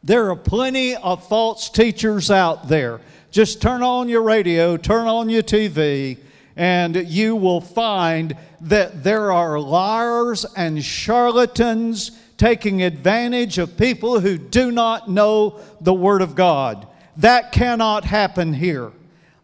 there 0.03 0.29
are 0.29 0.35
plenty 0.35 0.95
of 0.95 1.27
false 1.27 1.69
teachers 1.69 2.29
out 2.29 2.67
there. 2.67 2.99
Just 3.31 3.61
turn 3.61 3.81
on 3.81 4.09
your 4.09 4.21
radio, 4.21 4.77
turn 4.77 5.07
on 5.07 5.29
your 5.29 5.43
TV, 5.43 6.17
and 6.55 6.95
you 6.95 7.35
will 7.35 7.61
find 7.61 8.37
that 8.61 9.03
there 9.03 9.31
are 9.31 9.59
liars 9.59 10.45
and 10.55 10.83
charlatans 10.83 12.11
taking 12.37 12.83
advantage 12.83 13.57
of 13.57 13.77
people 13.77 14.19
who 14.19 14.37
do 14.37 14.71
not 14.71 15.09
know 15.09 15.59
the 15.81 15.93
Word 15.93 16.21
of 16.21 16.35
God. 16.35 16.87
That 17.17 17.51
cannot 17.51 18.03
happen 18.05 18.53
here. 18.53 18.91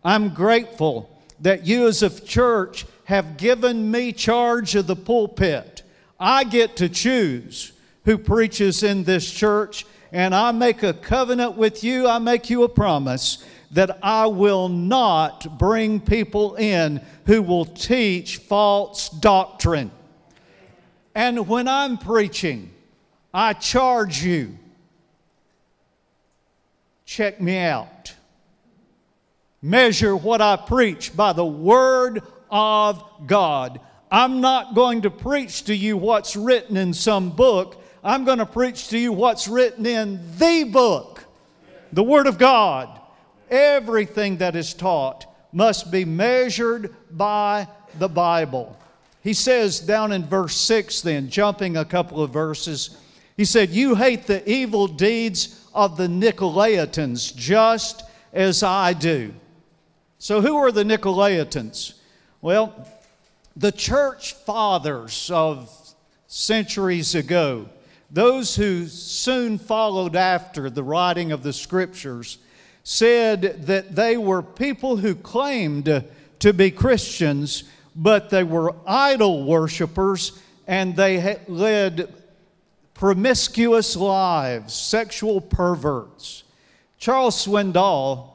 I'm 0.03 0.33
grateful 0.33 1.09
that 1.41 1.65
you 1.65 1.87
as 1.87 2.03
a 2.03 2.09
church 2.09 2.85
have 3.09 3.37
given 3.37 3.89
me 3.89 4.13
charge 4.13 4.75
of 4.75 4.85
the 4.85 4.95
pulpit. 4.95 5.81
I 6.19 6.43
get 6.43 6.75
to 6.75 6.87
choose 6.87 7.71
who 8.05 8.19
preaches 8.19 8.83
in 8.83 9.03
this 9.03 9.27
church, 9.31 9.87
and 10.11 10.35
I 10.35 10.51
make 10.51 10.83
a 10.83 10.93
covenant 10.93 11.57
with 11.57 11.83
you, 11.83 12.07
I 12.07 12.19
make 12.19 12.51
you 12.51 12.61
a 12.61 12.69
promise 12.69 13.43
that 13.71 13.97
I 14.03 14.27
will 14.27 14.69
not 14.69 15.57
bring 15.57 15.99
people 15.99 16.53
in 16.53 17.01
who 17.25 17.41
will 17.41 17.65
teach 17.65 18.37
false 18.37 19.09
doctrine. 19.09 19.89
And 21.15 21.47
when 21.47 21.67
I'm 21.67 21.97
preaching, 21.97 22.69
I 23.33 23.53
charge 23.53 24.23
you 24.23 24.55
check 27.05 27.41
me 27.41 27.57
out. 27.57 28.13
Measure 29.63 30.15
what 30.15 30.41
I 30.41 30.57
preach 30.57 31.17
by 31.17 31.33
the 31.33 31.43
Word 31.43 32.21
of 32.49 33.03
God. 33.25 33.79
I'm 34.11 34.41
not 34.41 34.75
going 34.75 35.03
to 35.03 35.11
preach 35.11 35.65
to 35.65 35.75
you 35.75 35.97
what's 35.97 36.35
written 36.35 36.77
in 36.77 36.93
some 36.93 37.29
book. 37.29 37.81
I'm 38.03 38.25
going 38.25 38.39
to 38.39 38.45
preach 38.45 38.87
to 38.89 38.97
you 38.97 39.13
what's 39.13 39.47
written 39.47 39.85
in 39.85 40.19
the 40.37 40.63
book, 40.63 41.23
the 41.93 42.03
Word 42.03 42.27
of 42.27 42.37
God. 42.37 42.99
Everything 43.49 44.37
that 44.37 44.55
is 44.55 44.73
taught 44.73 45.25
must 45.51 45.91
be 45.91 46.05
measured 46.05 46.95
by 47.11 47.67
the 47.97 48.09
Bible. 48.09 48.77
He 49.21 49.33
says 49.33 49.79
down 49.79 50.11
in 50.11 50.25
verse 50.25 50.55
6, 50.55 51.01
then, 51.01 51.29
jumping 51.29 51.77
a 51.77 51.85
couple 51.85 52.23
of 52.23 52.31
verses, 52.31 52.97
he 53.35 53.45
said, 53.45 53.69
You 53.69 53.95
hate 53.95 54.27
the 54.27 54.47
evil 54.49 54.87
deeds 54.87 55.67
of 55.73 55.97
the 55.97 56.07
Nicolaitans 56.07 57.35
just 57.35 58.03
as 58.33 58.63
I 58.63 58.93
do. 58.93 59.33
So, 60.17 60.41
who 60.41 60.55
are 60.57 60.71
the 60.71 60.83
Nicolaitans? 60.83 61.93
Well, 62.41 62.87
the 63.55 63.71
church 63.71 64.33
fathers 64.33 65.29
of 65.29 65.69
centuries 66.27 67.13
ago, 67.15 67.67
those 68.09 68.55
who 68.55 68.87
soon 68.87 69.57
followed 69.57 70.15
after 70.15 70.69
the 70.69 70.83
writing 70.83 71.31
of 71.31 71.43
the 71.43 71.51
scriptures, 71.51 72.37
said 72.83 73.65
that 73.65 73.95
they 73.95 74.15
were 74.15 74.41
people 74.41 74.97
who 74.97 75.15
claimed 75.15 76.03
to 76.39 76.53
be 76.53 76.71
Christians, 76.71 77.65
but 77.95 78.29
they 78.29 78.43
were 78.43 78.73
idol 78.87 79.43
worshippers 79.43 80.39
and 80.65 80.95
they 80.95 81.39
led 81.47 82.13
promiscuous 82.93 83.95
lives, 83.95 84.73
sexual 84.73 85.41
perverts. 85.41 86.43
Charles 86.97 87.45
Swindoll 87.45 88.29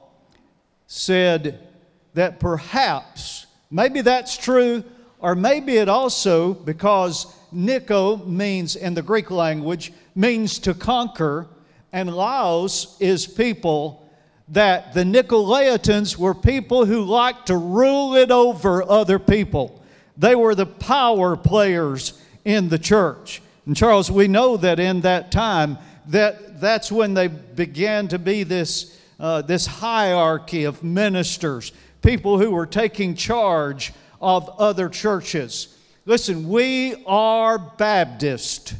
said 0.86 1.66
that 2.14 2.38
perhaps, 2.38 3.43
maybe 3.70 4.00
that's 4.00 4.36
true, 4.36 4.84
or 5.18 5.34
maybe 5.34 5.76
it 5.76 5.88
also, 5.88 6.54
because 6.54 7.34
Nico 7.50 8.16
means, 8.18 8.76
in 8.76 8.94
the 8.94 9.02
Greek 9.02 9.30
language, 9.30 9.92
means 10.14 10.58
to 10.60 10.74
conquer, 10.74 11.46
and 11.92 12.14
Laos 12.14 12.96
is 13.00 13.26
people 13.26 14.08
that 14.48 14.92
the 14.92 15.04
Nicolaitans 15.04 16.18
were 16.18 16.34
people 16.34 16.84
who 16.84 17.04
liked 17.04 17.46
to 17.46 17.56
rule 17.56 18.14
it 18.16 18.30
over 18.30 18.82
other 18.82 19.18
people. 19.18 19.82
They 20.16 20.34
were 20.34 20.54
the 20.54 20.66
power 20.66 21.36
players 21.36 22.20
in 22.44 22.68
the 22.68 22.78
church. 22.78 23.40
And 23.66 23.76
Charles, 23.76 24.10
we 24.10 24.28
know 24.28 24.56
that 24.58 24.78
in 24.78 25.00
that 25.00 25.32
time, 25.32 25.78
that 26.08 26.60
that's 26.60 26.92
when 26.92 27.14
they 27.14 27.28
began 27.28 28.08
to 28.08 28.18
be 28.18 28.42
this, 28.42 29.00
uh, 29.18 29.42
this 29.42 29.66
hierarchy 29.66 30.64
of 30.64 30.84
ministers, 30.84 31.72
people 32.04 32.38
who 32.38 32.50
were 32.50 32.66
taking 32.66 33.14
charge 33.14 33.92
of 34.20 34.48
other 34.60 34.88
churches. 34.88 35.76
Listen, 36.04 36.48
we 36.48 37.02
are 37.06 37.58
Baptist. 37.58 38.74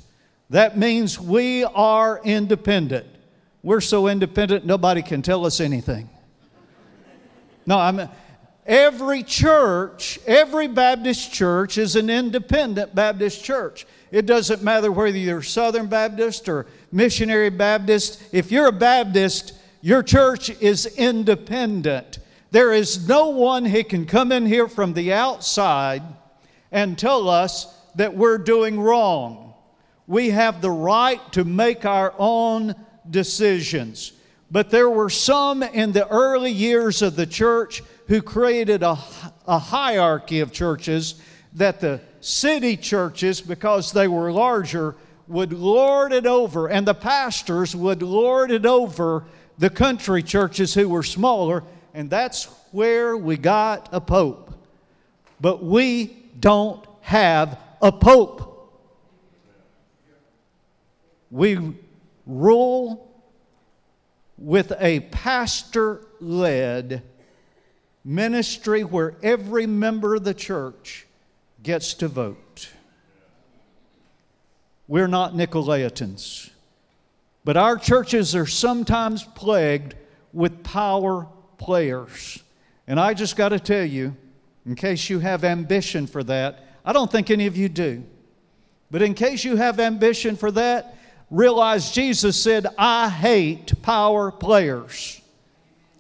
That 0.50 0.76
means 0.76 1.18
we 1.18 1.64
are 1.64 2.20
independent. 2.22 3.06
We're 3.62 3.80
so 3.80 4.08
independent, 4.08 4.66
nobody 4.66 5.00
can 5.02 5.22
tell 5.22 5.46
us 5.46 5.60
anything. 5.60 6.10
No, 7.66 7.78
I'm. 7.78 8.08
Every 8.66 9.22
church, 9.22 10.18
every 10.26 10.68
Baptist 10.68 11.32
church 11.32 11.76
is 11.76 11.96
an 11.96 12.08
independent 12.08 12.94
Baptist 12.94 13.42
church. 13.42 13.86
It 14.10 14.26
doesn't 14.26 14.62
matter 14.62 14.92
whether 14.92 15.16
you're 15.16 15.42
Southern 15.42 15.86
Baptist 15.86 16.48
or 16.48 16.66
Missionary 16.92 17.50
Baptist. 17.50 18.22
If 18.32 18.52
you're 18.52 18.68
a 18.68 18.72
Baptist, 18.72 19.54
your 19.82 20.02
church 20.02 20.50
is 20.60 20.86
independent. 20.86 22.18
There 22.54 22.72
is 22.72 23.08
no 23.08 23.30
one 23.30 23.64
who 23.64 23.82
can 23.82 24.06
come 24.06 24.30
in 24.30 24.46
here 24.46 24.68
from 24.68 24.92
the 24.92 25.12
outside 25.12 26.04
and 26.70 26.96
tell 26.96 27.28
us 27.28 27.66
that 27.96 28.14
we're 28.14 28.38
doing 28.38 28.78
wrong. 28.78 29.54
We 30.06 30.30
have 30.30 30.60
the 30.60 30.70
right 30.70 31.20
to 31.32 31.42
make 31.42 31.84
our 31.84 32.14
own 32.16 32.76
decisions. 33.10 34.12
But 34.52 34.70
there 34.70 34.88
were 34.88 35.10
some 35.10 35.64
in 35.64 35.90
the 35.90 36.06
early 36.06 36.52
years 36.52 37.02
of 37.02 37.16
the 37.16 37.26
church 37.26 37.82
who 38.06 38.22
created 38.22 38.84
a, 38.84 38.98
a 39.48 39.58
hierarchy 39.58 40.38
of 40.38 40.52
churches 40.52 41.20
that 41.54 41.80
the 41.80 42.00
city 42.20 42.76
churches, 42.76 43.40
because 43.40 43.90
they 43.90 44.06
were 44.06 44.30
larger, 44.30 44.94
would 45.26 45.52
lord 45.52 46.12
it 46.12 46.24
over, 46.24 46.68
and 46.68 46.86
the 46.86 46.94
pastors 46.94 47.74
would 47.74 48.00
lord 48.00 48.52
it 48.52 48.64
over 48.64 49.24
the 49.58 49.70
country 49.70 50.22
churches 50.22 50.72
who 50.72 50.88
were 50.88 51.02
smaller, 51.02 51.64
and 51.94 52.10
that's 52.10 52.46
where 52.72 53.16
we 53.16 53.36
got 53.36 53.88
a 53.92 54.00
pope. 54.00 54.52
But 55.40 55.62
we 55.62 56.06
don't 56.38 56.84
have 57.02 57.58
a 57.80 57.92
pope. 57.92 58.50
We 61.30 61.74
rule 62.26 63.08
with 64.36 64.72
a 64.80 65.00
pastor 65.00 66.00
led 66.20 67.02
ministry 68.04 68.82
where 68.82 69.14
every 69.22 69.66
member 69.66 70.16
of 70.16 70.24
the 70.24 70.34
church 70.34 71.06
gets 71.62 71.94
to 71.94 72.08
vote. 72.08 72.70
We're 74.86 75.08
not 75.08 75.34
Nicolaitans, 75.34 76.50
but 77.44 77.56
our 77.56 77.76
churches 77.78 78.34
are 78.34 78.46
sometimes 78.46 79.24
plagued 79.24 79.94
with 80.32 80.62
power 80.62 81.26
players. 81.64 82.42
And 82.86 83.00
I 83.00 83.14
just 83.14 83.36
got 83.36 83.48
to 83.48 83.58
tell 83.58 83.84
you, 83.84 84.14
in 84.66 84.74
case 84.74 85.08
you 85.08 85.18
have 85.18 85.44
ambition 85.44 86.06
for 86.06 86.22
that, 86.24 86.60
I 86.84 86.92
don't 86.92 87.10
think 87.10 87.30
any 87.30 87.46
of 87.46 87.56
you 87.56 87.70
do. 87.70 88.04
But 88.90 89.00
in 89.00 89.14
case 89.14 89.44
you 89.44 89.56
have 89.56 89.80
ambition 89.80 90.36
for 90.36 90.50
that, 90.50 90.94
realize 91.30 91.90
Jesus 91.90 92.40
said, 92.40 92.66
I 92.76 93.08
hate 93.08 93.80
power 93.80 94.30
players. 94.30 95.22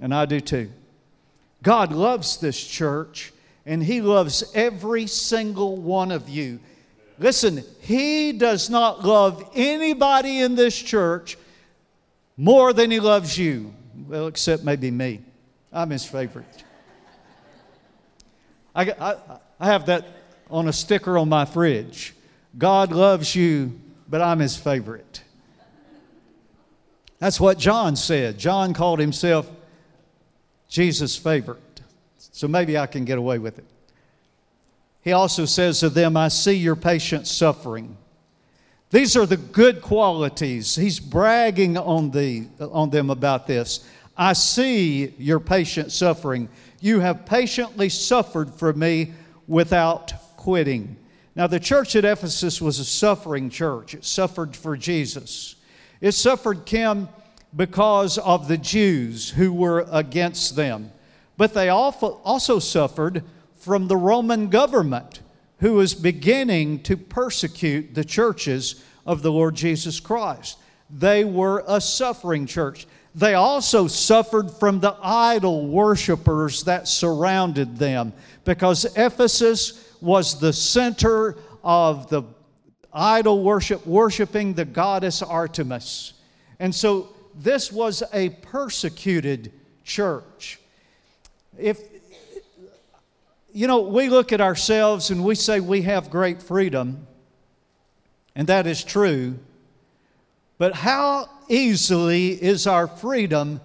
And 0.00 0.14
I 0.14 0.26
do 0.26 0.38
too. 0.38 0.70
God 1.62 1.92
loves 1.92 2.36
this 2.36 2.62
church, 2.62 3.32
and 3.64 3.82
He 3.82 4.02
loves 4.02 4.44
every 4.54 5.06
single 5.06 5.76
one 5.76 6.12
of 6.12 6.28
you. 6.28 6.60
Listen, 7.18 7.64
He 7.80 8.32
does 8.32 8.68
not 8.68 9.02
love 9.02 9.50
anybody 9.54 10.40
in 10.40 10.56
this 10.56 10.76
church 10.76 11.38
more 12.36 12.74
than 12.74 12.90
He 12.90 13.00
loves 13.00 13.38
you. 13.38 13.72
Well, 14.06 14.26
except 14.26 14.62
maybe 14.62 14.90
me. 14.90 15.22
I'm 15.74 15.90
His 15.90 16.06
favorite. 16.06 16.64
I, 18.74 18.90
I, 18.90 19.16
I 19.60 19.66
have 19.66 19.86
that 19.86 20.06
on 20.50 20.68
a 20.68 20.72
sticker 20.72 21.18
on 21.18 21.28
my 21.28 21.44
fridge. 21.44 22.14
God 22.56 22.92
loves 22.92 23.34
you 23.34 23.80
but 24.08 24.20
I'm 24.20 24.38
his 24.38 24.56
favorite. 24.56 25.22
That's 27.18 27.40
what 27.40 27.58
John 27.58 27.96
said. 27.96 28.38
John 28.38 28.74
called 28.74 28.98
himself 28.98 29.50
Jesus' 30.68 31.16
favorite. 31.16 31.60
So 32.18 32.48
maybe 32.48 32.76
I 32.76 32.86
can 32.86 33.04
get 33.04 33.18
away 33.18 33.38
with 33.38 33.58
it. 33.58 33.64
He 35.02 35.12
also 35.12 35.44
says 35.44 35.80
to 35.80 35.88
them, 35.88 36.16
I 36.16 36.28
see 36.28 36.54
your 36.54 36.76
patient 36.76 37.26
suffering. 37.26 37.96
These 38.90 39.16
are 39.16 39.26
the 39.26 39.36
good 39.36 39.82
qualities. 39.82 40.74
He's 40.74 41.00
bragging 41.00 41.76
on, 41.76 42.10
the, 42.10 42.46
on 42.60 42.90
them 42.90 43.10
about 43.10 43.46
this. 43.46 43.88
I 44.16 44.32
see 44.32 45.14
your 45.18 45.40
patient 45.40 45.92
suffering. 45.92 46.48
You 46.80 47.00
have 47.00 47.26
patiently 47.26 47.88
suffered 47.88 48.54
for 48.54 48.72
me 48.72 49.12
without 49.48 50.12
quitting. 50.36 50.96
Now, 51.36 51.48
the 51.48 51.58
church 51.58 51.96
at 51.96 52.04
Ephesus 52.04 52.60
was 52.60 52.78
a 52.78 52.84
suffering 52.84 53.50
church. 53.50 53.94
It 53.94 54.04
suffered 54.04 54.54
for 54.54 54.76
Jesus. 54.76 55.56
It 56.00 56.12
suffered, 56.12 56.64
Kim, 56.64 57.08
because 57.56 58.18
of 58.18 58.46
the 58.46 58.58
Jews 58.58 59.30
who 59.30 59.52
were 59.52 59.86
against 59.90 60.54
them. 60.54 60.92
But 61.36 61.54
they 61.54 61.68
also 61.70 62.58
suffered 62.58 63.24
from 63.56 63.88
the 63.88 63.96
Roman 63.96 64.48
government 64.48 65.20
who 65.58 65.74
was 65.74 65.94
beginning 65.94 66.82
to 66.84 66.96
persecute 66.96 67.94
the 67.94 68.04
churches 68.04 68.84
of 69.06 69.22
the 69.22 69.32
Lord 69.32 69.54
Jesus 69.54 69.98
Christ. 69.98 70.58
They 70.90 71.24
were 71.24 71.64
a 71.66 71.80
suffering 71.80 72.46
church. 72.46 72.86
They 73.14 73.34
also 73.34 73.86
suffered 73.86 74.50
from 74.50 74.80
the 74.80 74.96
idol 75.00 75.68
worshippers 75.68 76.64
that 76.64 76.88
surrounded 76.88 77.76
them 77.76 78.12
because 78.44 78.86
Ephesus 78.96 79.94
was 80.00 80.40
the 80.40 80.52
center 80.52 81.36
of 81.62 82.08
the 82.10 82.24
idol 82.92 83.42
worship, 83.42 83.86
worshiping 83.86 84.54
the 84.54 84.64
goddess 84.64 85.22
Artemis. 85.22 86.14
And 86.58 86.74
so 86.74 87.08
this 87.34 87.70
was 87.70 88.02
a 88.12 88.30
persecuted 88.30 89.52
church. 89.84 90.58
If 91.58 91.80
you 93.52 93.68
know, 93.68 93.82
we 93.82 94.08
look 94.08 94.32
at 94.32 94.40
ourselves 94.40 95.10
and 95.10 95.24
we 95.24 95.36
say 95.36 95.60
we 95.60 95.82
have 95.82 96.10
great 96.10 96.42
freedom, 96.42 97.06
and 98.34 98.48
that 98.48 98.66
is 98.66 98.82
true. 98.82 99.38
But 100.58 100.74
how 100.74 101.28
easily 101.48 102.30
is 102.30 102.66
our 102.66 102.86
freedom 102.86 103.60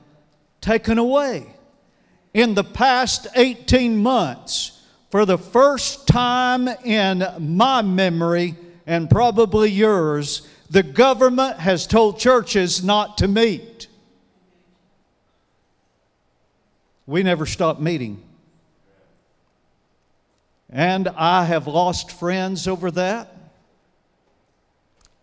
taken 0.62 0.98
away? 0.98 1.46
In 2.34 2.54
the 2.54 2.64
past 2.64 3.28
18 3.36 3.98
months, 3.98 4.80
for 5.10 5.26
the 5.26 5.38
first 5.38 6.08
time 6.08 6.68
in 6.68 7.26
my 7.40 7.82
memory, 7.82 8.56
and 8.86 9.10
probably 9.10 9.70
yours, 9.70 10.48
the 10.70 10.84
government 10.84 11.60
has 11.60 11.88
told 11.88 12.20
churches 12.20 12.84
not 12.84 13.18
to 13.20 13.28
meet. 13.28 13.88
We 17.08 17.24
never 17.24 17.48
stopped 17.48 17.82
meeting. 17.82 18.22
And 20.70 21.08
I 21.08 21.46
have 21.46 21.66
lost 21.66 22.12
friends 22.12 22.68
over 22.68 22.92
that. 22.92 23.36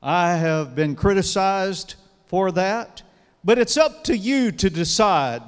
I 0.02 0.34
have 0.34 0.74
been 0.74 0.94
criticized 0.94 1.94
for 2.26 2.52
that. 2.52 3.02
But 3.44 3.58
it's 3.58 3.76
up 3.76 4.04
to 4.04 4.16
you 4.16 4.50
to 4.52 4.68
decide 4.68 5.42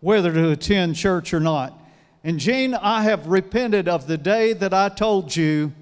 whether 0.00 0.32
to 0.32 0.50
attend 0.50 0.96
church 0.96 1.32
or 1.32 1.40
not. 1.40 1.78
And 2.24 2.38
Gene, 2.38 2.74
I 2.74 3.02
have 3.02 3.26
repented 3.26 3.88
of 3.88 4.06
the 4.06 4.18
day 4.18 4.52
that 4.52 4.74
I 4.74 4.88
told 4.88 5.34
you 5.34 5.72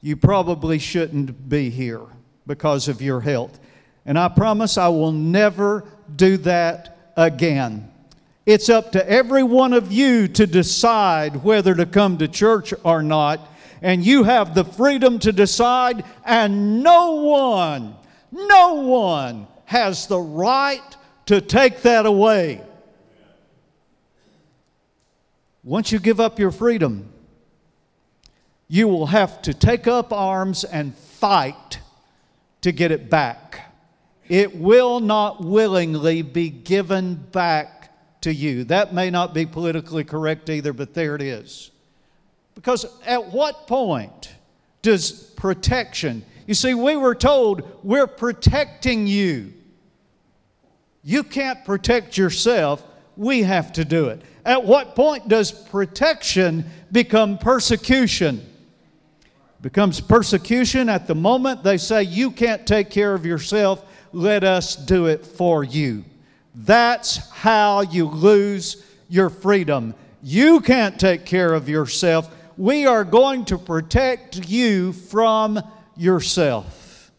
you 0.00 0.16
probably 0.16 0.78
shouldn't 0.78 1.48
be 1.48 1.70
here 1.70 2.02
because 2.46 2.88
of 2.88 3.02
your 3.02 3.20
health. 3.20 3.58
And 4.06 4.18
I 4.18 4.28
promise 4.28 4.78
I 4.78 4.88
will 4.88 5.12
never 5.12 5.84
do 6.14 6.36
that 6.38 7.12
again. 7.16 7.90
It's 8.46 8.68
up 8.68 8.92
to 8.92 9.10
every 9.10 9.42
one 9.42 9.72
of 9.72 9.92
you 9.92 10.28
to 10.28 10.46
decide 10.46 11.42
whether 11.44 11.74
to 11.74 11.84
come 11.84 12.18
to 12.18 12.28
church 12.28 12.72
or 12.84 13.02
not. 13.02 13.40
And 13.82 14.04
you 14.04 14.24
have 14.24 14.54
the 14.54 14.64
freedom 14.64 15.18
to 15.20 15.32
decide, 15.32 16.04
and 16.24 16.82
no 16.82 17.12
one, 17.16 17.94
no 18.32 18.74
one 18.74 19.46
has 19.66 20.06
the 20.06 20.20
right 20.20 20.96
to 21.26 21.40
take 21.40 21.82
that 21.82 22.06
away. 22.06 22.62
Once 25.62 25.92
you 25.92 25.98
give 25.98 26.18
up 26.18 26.38
your 26.38 26.50
freedom, 26.50 27.12
you 28.68 28.88
will 28.88 29.06
have 29.06 29.42
to 29.42 29.52
take 29.52 29.86
up 29.86 30.12
arms 30.12 30.64
and 30.64 30.94
fight 30.94 31.80
to 32.62 32.72
get 32.72 32.90
it 32.90 33.10
back. 33.10 33.72
It 34.28 34.56
will 34.56 35.00
not 35.00 35.42
willingly 35.42 36.22
be 36.22 36.50
given 36.50 37.14
back 37.14 38.20
to 38.22 38.32
you. 38.32 38.64
That 38.64 38.92
may 38.92 39.10
not 39.10 39.32
be 39.32 39.46
politically 39.46 40.04
correct 40.04 40.50
either, 40.50 40.72
but 40.72 40.94
there 40.94 41.14
it 41.14 41.22
is. 41.22 41.70
Because 42.58 42.86
at 43.06 43.28
what 43.28 43.68
point 43.68 44.34
does 44.82 45.12
protection, 45.12 46.24
you 46.48 46.54
see, 46.54 46.74
we 46.74 46.96
were 46.96 47.14
told 47.14 47.62
we're 47.84 48.08
protecting 48.08 49.06
you. 49.06 49.52
You 51.04 51.22
can't 51.22 51.64
protect 51.64 52.18
yourself, 52.18 52.82
we 53.16 53.44
have 53.44 53.72
to 53.74 53.84
do 53.84 54.08
it. 54.08 54.22
At 54.44 54.64
what 54.64 54.96
point 54.96 55.28
does 55.28 55.52
protection 55.52 56.68
become 56.90 57.38
persecution? 57.38 58.44
Becomes 59.60 60.00
persecution 60.00 60.88
at 60.88 61.06
the 61.06 61.14
moment 61.14 61.62
they 61.62 61.78
say, 61.78 62.02
You 62.02 62.32
can't 62.32 62.66
take 62.66 62.90
care 62.90 63.14
of 63.14 63.24
yourself, 63.24 63.84
let 64.12 64.42
us 64.42 64.74
do 64.74 65.06
it 65.06 65.24
for 65.24 65.62
you. 65.62 66.04
That's 66.56 67.18
how 67.30 67.82
you 67.82 68.06
lose 68.06 68.84
your 69.08 69.30
freedom. 69.30 69.94
You 70.24 70.58
can't 70.58 70.98
take 70.98 71.24
care 71.24 71.54
of 71.54 71.68
yourself. 71.68 72.34
We 72.58 72.86
are 72.86 73.04
going 73.04 73.44
to 73.46 73.56
protect 73.56 74.48
you 74.48 74.92
from 74.92 75.62
yourself. 75.96 77.12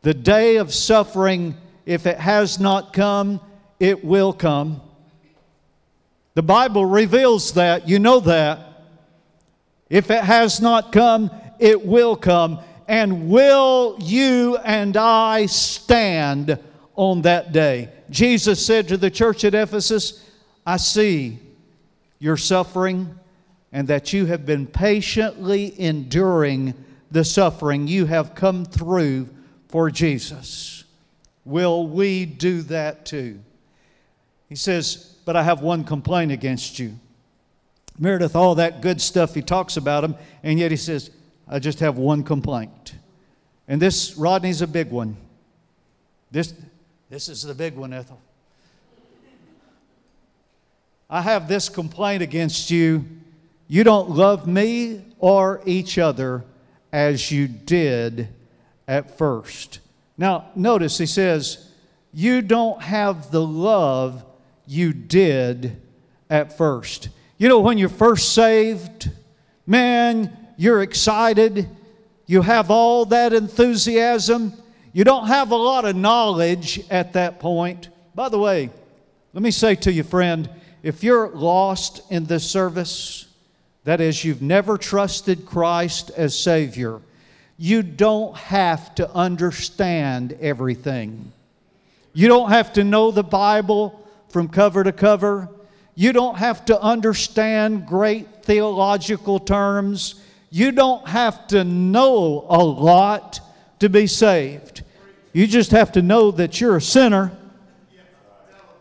The 0.00 0.14
day 0.14 0.56
of 0.56 0.72
suffering, 0.72 1.54
if 1.84 2.06
it 2.06 2.16
has 2.16 2.58
not 2.58 2.94
come, 2.94 3.42
it 3.78 4.02
will 4.02 4.32
come. 4.32 4.80
The 6.32 6.42
Bible 6.42 6.86
reveals 6.86 7.52
that. 7.52 7.88
You 7.88 7.98
know 7.98 8.20
that. 8.20 8.86
If 9.90 10.10
it 10.10 10.24
has 10.24 10.62
not 10.62 10.92
come, 10.92 11.30
it 11.58 11.84
will 11.84 12.16
come. 12.16 12.60
And 12.88 13.28
will 13.28 13.98
you 14.00 14.56
and 14.56 14.96
I 14.96 15.44
stand 15.44 16.58
on 16.96 17.20
that 17.22 17.52
day? 17.52 17.90
Jesus 18.08 18.64
said 18.64 18.88
to 18.88 18.96
the 18.96 19.10
church 19.10 19.44
at 19.44 19.54
Ephesus, 19.54 20.26
I 20.64 20.78
see 20.78 21.38
your 22.18 22.38
suffering 22.38 23.18
and 23.72 23.88
that 23.88 24.12
you 24.12 24.26
have 24.26 24.44
been 24.44 24.66
patiently 24.66 25.78
enduring 25.80 26.74
the 27.10 27.24
suffering 27.24 27.86
you 27.86 28.06
have 28.06 28.34
come 28.34 28.64
through 28.64 29.28
for 29.68 29.90
Jesus. 29.90 30.84
Will 31.44 31.86
we 31.86 32.24
do 32.24 32.62
that 32.62 33.06
too? 33.06 33.40
He 34.48 34.56
says, 34.56 35.16
but 35.24 35.36
I 35.36 35.42
have 35.42 35.62
one 35.62 35.84
complaint 35.84 36.32
against 36.32 36.78
you. 36.78 36.96
Meredith, 37.98 38.34
all 38.34 38.56
that 38.56 38.80
good 38.80 39.00
stuff 39.00 39.34
he 39.34 39.42
talks 39.42 39.76
about 39.76 40.02
him, 40.02 40.16
and 40.42 40.58
yet 40.58 40.70
he 40.70 40.76
says, 40.76 41.10
I 41.46 41.58
just 41.58 41.80
have 41.80 41.98
one 41.98 42.22
complaint. 42.22 42.94
And 43.68 43.80
this, 43.80 44.16
Rodney's 44.16 44.62
a 44.62 44.66
big 44.66 44.90
one. 44.90 45.16
This, 46.30 46.54
this 47.08 47.28
is 47.28 47.42
the 47.42 47.54
big 47.54 47.76
one, 47.76 47.92
Ethel. 47.92 48.20
I 51.08 51.22
have 51.22 51.48
this 51.48 51.68
complaint 51.68 52.22
against 52.22 52.70
you. 52.70 53.04
You 53.70 53.84
don't 53.84 54.10
love 54.10 54.48
me 54.48 55.00
or 55.20 55.62
each 55.64 55.96
other 55.96 56.44
as 56.92 57.30
you 57.30 57.46
did 57.46 58.26
at 58.88 59.16
first. 59.16 59.78
Now, 60.18 60.50
notice 60.56 60.98
he 60.98 61.06
says, 61.06 61.70
You 62.12 62.42
don't 62.42 62.82
have 62.82 63.30
the 63.30 63.40
love 63.40 64.24
you 64.66 64.92
did 64.92 65.80
at 66.28 66.58
first. 66.58 67.10
You 67.38 67.48
know, 67.48 67.60
when 67.60 67.78
you're 67.78 67.88
first 67.88 68.34
saved, 68.34 69.08
man, 69.68 70.36
you're 70.56 70.82
excited. 70.82 71.68
You 72.26 72.42
have 72.42 72.72
all 72.72 73.04
that 73.04 73.32
enthusiasm. 73.32 74.52
You 74.92 75.04
don't 75.04 75.28
have 75.28 75.52
a 75.52 75.56
lot 75.56 75.84
of 75.84 75.94
knowledge 75.94 76.80
at 76.90 77.12
that 77.12 77.38
point. 77.38 77.88
By 78.16 78.30
the 78.30 78.38
way, 78.40 78.68
let 79.32 79.44
me 79.44 79.52
say 79.52 79.76
to 79.76 79.92
you, 79.92 80.02
friend, 80.02 80.50
if 80.82 81.04
you're 81.04 81.28
lost 81.28 82.02
in 82.10 82.24
this 82.24 82.50
service, 82.50 83.28
that 83.84 84.00
is, 84.00 84.24
you've 84.24 84.42
never 84.42 84.76
trusted 84.76 85.46
Christ 85.46 86.10
as 86.16 86.38
Savior, 86.38 87.00
you 87.58 87.82
don't 87.82 88.36
have 88.36 88.94
to 88.94 89.10
understand 89.12 90.36
everything. 90.40 91.32
You 92.12 92.28
don't 92.28 92.50
have 92.50 92.72
to 92.74 92.84
know 92.84 93.10
the 93.10 93.22
Bible 93.22 94.06
from 94.30 94.48
cover 94.48 94.82
to 94.82 94.92
cover. 94.92 95.48
You 95.94 96.12
don't 96.12 96.38
have 96.38 96.64
to 96.66 96.80
understand 96.80 97.86
great 97.86 98.44
theological 98.44 99.38
terms. 99.38 100.20
You 100.50 100.72
don't 100.72 101.06
have 101.06 101.46
to 101.48 101.62
know 101.64 102.46
a 102.48 102.64
lot 102.64 103.40
to 103.80 103.88
be 103.88 104.06
saved. 104.06 104.82
You 105.32 105.46
just 105.46 105.72
have 105.72 105.92
to 105.92 106.02
know 106.02 106.30
that 106.30 106.60
you're 106.60 106.76
a 106.76 106.82
sinner, 106.82 107.32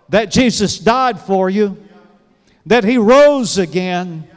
that 0.07 0.31
Jesus 0.31 0.79
died 0.79 1.19
for 1.19 1.49
you, 1.49 1.77
that 2.65 2.83
He 2.83 2.97
rose 2.97 3.57
again. 3.57 4.28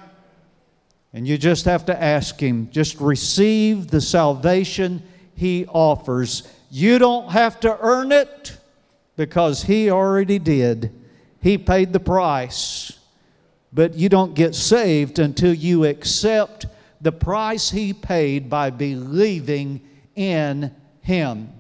And 1.14 1.28
you 1.28 1.36
just 1.36 1.66
have 1.66 1.84
to 1.86 2.02
ask 2.02 2.40
Him, 2.40 2.70
just 2.70 3.00
receive 3.00 3.88
the 3.88 4.00
salvation 4.00 5.02
He 5.34 5.66
offers. 5.66 6.48
You 6.70 6.98
don't 6.98 7.30
have 7.30 7.60
to 7.60 7.78
earn 7.80 8.12
it 8.12 8.56
because 9.16 9.62
He 9.62 9.90
already 9.90 10.38
did. 10.38 10.90
He 11.40 11.58
paid 11.58 11.92
the 11.92 12.00
price. 12.00 12.98
But 13.74 13.94
you 13.94 14.08
don't 14.08 14.34
get 14.34 14.54
saved 14.54 15.18
until 15.18 15.52
you 15.52 15.84
accept 15.84 16.66
the 17.00 17.12
price 17.12 17.70
He 17.70 17.92
paid 17.92 18.48
by 18.48 18.70
believing 18.70 19.82
in 20.14 20.74
Him. 21.02 21.52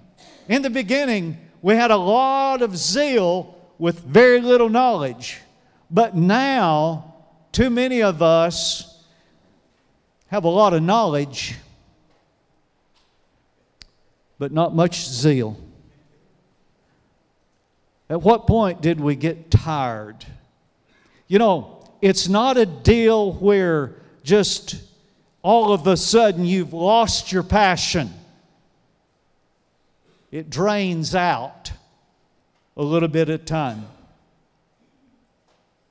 In 0.48 0.62
the 0.62 0.70
beginning, 0.70 1.38
we 1.60 1.74
had 1.74 1.90
a 1.90 1.96
lot 1.96 2.62
of 2.62 2.76
zeal 2.76 3.58
with 3.78 4.00
very 4.00 4.40
little 4.40 4.68
knowledge. 4.68 5.40
But 5.90 6.16
now, 6.16 7.14
too 7.52 7.68
many 7.68 8.02
of 8.02 8.22
us 8.22 8.91
have 10.32 10.44
a 10.44 10.48
lot 10.48 10.72
of 10.72 10.82
knowledge, 10.82 11.56
but 14.38 14.50
not 14.50 14.74
much 14.74 15.04
zeal. 15.04 15.58
At 18.08 18.22
what 18.22 18.46
point 18.46 18.80
did 18.80 18.98
we 18.98 19.14
get 19.14 19.50
tired? 19.50 20.24
You 21.28 21.38
know, 21.38 21.84
it's 22.00 22.28
not 22.28 22.56
a 22.56 22.64
deal 22.64 23.34
where 23.34 23.92
just 24.24 24.76
all 25.42 25.70
of 25.74 25.86
a 25.86 25.98
sudden 25.98 26.46
you've 26.46 26.72
lost 26.72 27.30
your 27.30 27.42
passion. 27.42 28.10
It 30.30 30.48
drains 30.48 31.14
out 31.14 31.72
a 32.74 32.82
little 32.82 33.08
bit 33.08 33.28
at 33.28 33.38
a 33.38 33.44
time. 33.44 33.86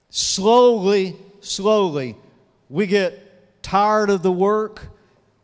Slowly, 0.10 1.16
slowly, 1.42 2.16
we 2.68 2.88
get 2.88 3.21
tired 3.62 4.10
of 4.10 4.24
the 4.24 4.32
work. 4.32 4.88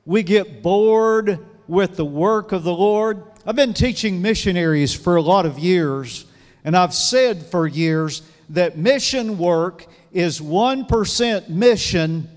We 0.06 0.24
get 0.24 0.62
bored 0.62 1.40
with 1.68 1.96
the 1.96 2.06
work 2.06 2.52
of 2.52 2.64
the 2.64 2.74
Lord. 2.74 3.24
I've 3.46 3.56
been 3.56 3.74
teaching 3.74 4.22
missionaries 4.22 4.94
for 4.94 5.16
a 5.16 5.22
lot 5.22 5.46
of 5.46 5.60
years, 5.60 6.26
and 6.64 6.76
I've 6.76 6.94
said 6.94 7.46
for 7.46 7.68
years 7.68 8.22
that 8.50 8.78
mission 8.78 9.38
work 9.38 9.86
is 10.12 10.40
1% 10.40 11.50
mission 11.50 12.30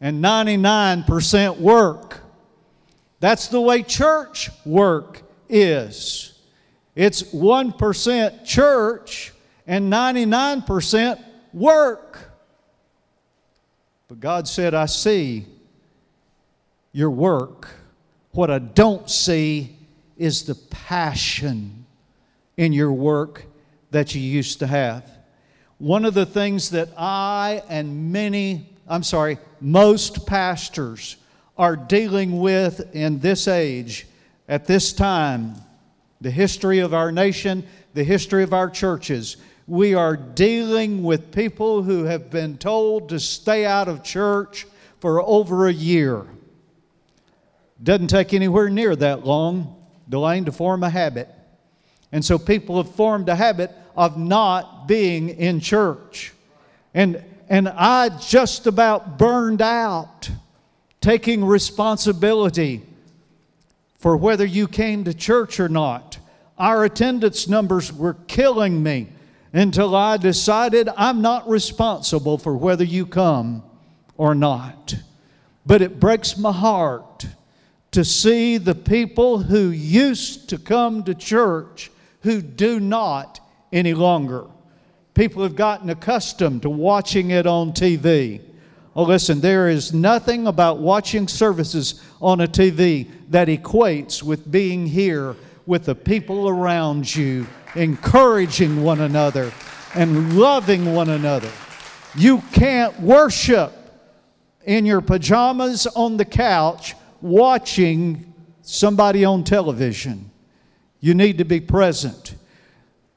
and 0.00 0.22
99% 0.22 1.58
work. 1.58 2.20
That's 3.20 3.48
the 3.48 3.60
way 3.60 3.82
church 3.82 4.50
work 4.64 5.22
is. 5.48 6.38
It's 6.94 7.22
1% 7.22 8.44
church 8.44 9.32
and 9.66 9.92
99% 9.92 11.22
work. 11.52 12.07
But 14.08 14.20
God 14.20 14.48
said, 14.48 14.72
I 14.72 14.86
see 14.86 15.44
your 16.92 17.10
work. 17.10 17.68
What 18.32 18.50
I 18.50 18.58
don't 18.58 19.08
see 19.10 19.76
is 20.16 20.44
the 20.44 20.54
passion 20.54 21.84
in 22.56 22.72
your 22.72 22.90
work 22.92 23.44
that 23.90 24.14
you 24.14 24.22
used 24.22 24.60
to 24.60 24.66
have. 24.66 25.08
One 25.76 26.06
of 26.06 26.14
the 26.14 26.24
things 26.24 26.70
that 26.70 26.88
I 26.96 27.62
and 27.68 28.10
many, 28.10 28.70
I'm 28.88 29.02
sorry, 29.02 29.38
most 29.60 30.26
pastors 30.26 31.16
are 31.58 31.76
dealing 31.76 32.40
with 32.40 32.94
in 32.94 33.18
this 33.20 33.46
age, 33.46 34.06
at 34.48 34.66
this 34.66 34.94
time, 34.94 35.54
the 36.22 36.30
history 36.30 36.78
of 36.78 36.94
our 36.94 37.12
nation, 37.12 37.64
the 37.92 38.04
history 38.04 38.42
of 38.42 38.54
our 38.54 38.70
churches. 38.70 39.36
We 39.68 39.92
are 39.92 40.16
dealing 40.16 41.02
with 41.02 41.30
people 41.30 41.82
who 41.82 42.04
have 42.04 42.30
been 42.30 42.56
told 42.56 43.10
to 43.10 43.20
stay 43.20 43.66
out 43.66 43.86
of 43.86 44.02
church 44.02 44.66
for 44.98 45.20
over 45.20 45.68
a 45.68 45.72
year. 45.72 46.24
Doesn't 47.82 48.06
take 48.06 48.32
anywhere 48.32 48.70
near 48.70 48.96
that 48.96 49.26
long, 49.26 49.76
Delane, 50.08 50.46
to 50.46 50.52
form 50.52 50.82
a 50.82 50.88
habit. 50.88 51.28
And 52.12 52.24
so 52.24 52.38
people 52.38 52.82
have 52.82 52.94
formed 52.94 53.28
a 53.28 53.34
habit 53.34 53.70
of 53.94 54.16
not 54.16 54.88
being 54.88 55.28
in 55.28 55.60
church. 55.60 56.32
And, 56.94 57.22
and 57.50 57.68
I 57.68 58.08
just 58.08 58.66
about 58.66 59.18
burned 59.18 59.60
out 59.60 60.30
taking 61.02 61.44
responsibility 61.44 62.86
for 63.98 64.16
whether 64.16 64.46
you 64.46 64.66
came 64.66 65.04
to 65.04 65.12
church 65.12 65.60
or 65.60 65.68
not. 65.68 66.16
Our 66.56 66.86
attendance 66.86 67.48
numbers 67.48 67.92
were 67.92 68.14
killing 68.28 68.82
me 68.82 69.08
until 69.58 69.96
I 69.96 70.16
decided 70.18 70.88
I'm 70.96 71.20
not 71.20 71.48
responsible 71.48 72.38
for 72.38 72.56
whether 72.56 72.84
you 72.84 73.04
come 73.04 73.64
or 74.16 74.32
not. 74.32 74.94
But 75.66 75.82
it 75.82 75.98
breaks 75.98 76.38
my 76.38 76.52
heart 76.52 77.26
to 77.90 78.04
see 78.04 78.58
the 78.58 78.76
people 78.76 79.38
who 79.38 79.70
used 79.70 80.48
to 80.50 80.58
come 80.58 81.02
to 81.02 81.14
church 81.14 81.90
who 82.20 82.40
do 82.40 82.78
not 82.78 83.40
any 83.72 83.94
longer. 83.94 84.46
People 85.14 85.42
have 85.42 85.56
gotten 85.56 85.90
accustomed 85.90 86.62
to 86.62 86.70
watching 86.70 87.32
it 87.32 87.48
on 87.48 87.72
TV. 87.72 88.40
Oh, 88.94 89.02
listen, 89.02 89.40
there 89.40 89.68
is 89.68 89.92
nothing 89.92 90.46
about 90.46 90.78
watching 90.78 91.26
services 91.26 92.00
on 92.22 92.42
a 92.42 92.46
TV 92.46 93.10
that 93.30 93.48
equates 93.48 94.22
with 94.22 94.48
being 94.48 94.86
here 94.86 95.34
with 95.68 95.84
the 95.84 95.94
people 95.94 96.48
around 96.48 97.14
you, 97.14 97.46
encouraging 97.76 98.82
one 98.82 99.02
another 99.02 99.52
and 99.94 100.36
loving 100.38 100.94
one 100.94 101.10
another. 101.10 101.50
You 102.16 102.42
can't 102.52 102.98
worship 102.98 103.72
in 104.64 104.86
your 104.86 105.02
pajamas 105.02 105.86
on 105.86 106.16
the 106.16 106.24
couch 106.24 106.94
watching 107.20 108.32
somebody 108.62 109.24
on 109.24 109.44
television. 109.44 110.30
You 111.00 111.12
need 111.12 111.36
to 111.38 111.44
be 111.44 111.60
present. 111.60 112.34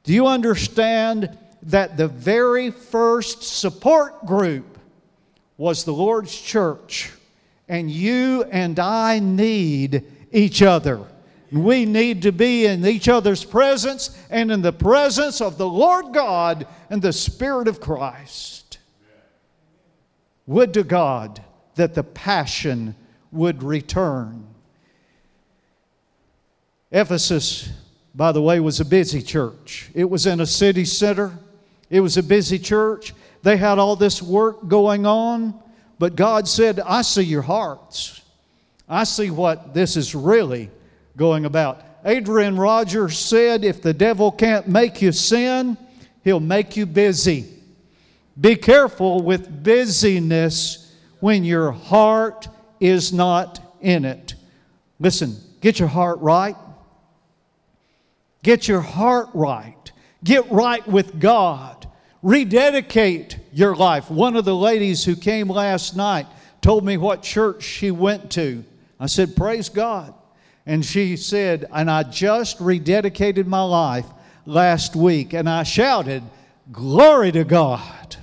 Do 0.03 0.13
you 0.13 0.27
understand 0.27 1.37
that 1.63 1.95
the 1.95 2.09
very 2.09 2.69
first 2.69 3.43
support 3.43 4.25
group 4.25 4.71
was 5.61 5.83
the 5.83 5.93
Lord's 5.93 6.35
church. 6.35 7.11
And 7.67 7.89
you 7.89 8.43
and 8.51 8.79
I 8.79 9.19
need 9.19 10.03
each 10.31 10.61
other. 10.63 11.05
We 11.51 11.85
need 11.85 12.21
to 12.21 12.31
be 12.31 12.65
in 12.65 12.85
each 12.85 13.09
other's 13.09 13.43
presence 13.43 14.17
and 14.29 14.51
in 14.51 14.61
the 14.61 14.71
presence 14.71 15.41
of 15.41 15.57
the 15.57 15.67
Lord 15.67 16.13
God 16.13 16.65
and 16.89 17.01
the 17.01 17.11
Spirit 17.11 17.67
of 17.67 17.81
Christ. 17.81 18.77
Would 20.47 20.73
to 20.75 20.83
God 20.83 21.43
that 21.75 21.93
the 21.93 22.03
passion 22.03 22.95
would 23.31 23.63
return. 23.63 24.47
Ephesus, 26.91 27.69
by 28.15 28.31
the 28.31 28.41
way, 28.41 28.59
was 28.59 28.79
a 28.79 28.85
busy 28.85 29.21
church. 29.21 29.89
It 29.93 30.09
was 30.09 30.25
in 30.25 30.39
a 30.39 30.45
city 30.45 30.85
center, 30.85 31.37
it 31.89 31.99
was 31.99 32.17
a 32.17 32.23
busy 32.23 32.59
church. 32.59 33.13
They 33.43 33.57
had 33.57 33.79
all 33.79 33.95
this 33.95 34.21
work 34.21 34.67
going 34.67 35.05
on, 35.05 35.59
but 35.99 36.15
God 36.15 36.47
said, 36.47 36.79
I 36.79 37.01
see 37.01 37.23
your 37.23 37.41
hearts. 37.41 38.21
I 38.87 39.03
see 39.03 39.31
what 39.31 39.73
this 39.73 39.97
is 39.97 40.13
really 40.13 40.69
going 41.17 41.45
about. 41.45 41.81
Adrian 42.05 42.57
Rogers 42.57 43.17
said, 43.17 43.63
If 43.63 43.81
the 43.81 43.93
devil 43.93 44.31
can't 44.31 44.67
make 44.67 45.01
you 45.01 45.11
sin, 45.11 45.77
he'll 46.23 46.39
make 46.39 46.75
you 46.75 46.85
busy. 46.85 47.47
Be 48.39 48.55
careful 48.55 49.21
with 49.21 49.63
busyness 49.63 50.95
when 51.19 51.43
your 51.43 51.71
heart 51.71 52.47
is 52.79 53.13
not 53.13 53.59
in 53.81 54.05
it. 54.05 54.35
Listen, 54.99 55.35
get 55.61 55.79
your 55.79 55.89
heart 55.89 56.19
right. 56.19 56.55
Get 58.43 58.67
your 58.67 58.81
heart 58.81 59.29
right. 59.33 59.91
Get 60.23 60.51
right 60.51 60.87
with 60.87 61.19
God 61.19 61.81
rededicate 62.21 63.37
your 63.51 63.75
life. 63.75 64.09
One 64.09 64.35
of 64.35 64.45
the 64.45 64.55
ladies 64.55 65.03
who 65.03 65.15
came 65.15 65.49
last 65.49 65.95
night 65.95 66.27
told 66.61 66.85
me 66.85 66.97
what 66.97 67.23
church 67.23 67.63
she 67.63 67.91
went 67.91 68.31
to. 68.31 68.63
I 68.99 69.07
said, 69.07 69.35
Praise 69.35 69.69
God. 69.69 70.13
And 70.65 70.85
she 70.85 71.17
said, 71.17 71.67
And 71.71 71.89
I 71.89 72.03
just 72.03 72.59
rededicated 72.59 73.47
my 73.47 73.63
life 73.63 74.05
last 74.45 74.95
week. 74.95 75.33
And 75.33 75.49
I 75.49 75.63
shouted, 75.63 76.23
Glory 76.71 77.31
to 77.31 77.43
God. 77.43 78.15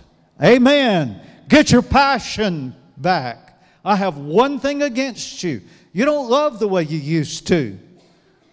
Amen. 0.42 1.20
Get 1.48 1.72
your 1.72 1.82
passion 1.82 2.74
back. 2.96 3.60
I 3.84 3.96
have 3.96 4.18
one 4.18 4.60
thing 4.60 4.82
against 4.82 5.42
you. 5.42 5.62
You 5.92 6.04
don't 6.04 6.28
love 6.28 6.58
the 6.58 6.68
way 6.68 6.84
you 6.84 6.98
used 6.98 7.46
to. 7.48 7.78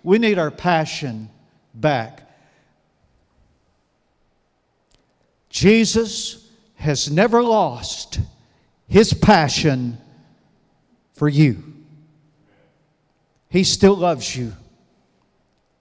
We 0.04 0.18
need 0.18 0.40
our 0.40 0.52
passion 0.52 1.30
back. 1.74 2.22
Jesus 5.50 6.50
has 6.76 7.10
never 7.10 7.42
lost 7.42 8.20
his 8.88 9.14
passion 9.14 9.98
for 11.14 11.30
you. 11.30 11.75
He 13.56 13.64
still 13.64 13.96
loves 13.96 14.36
you. 14.36 14.52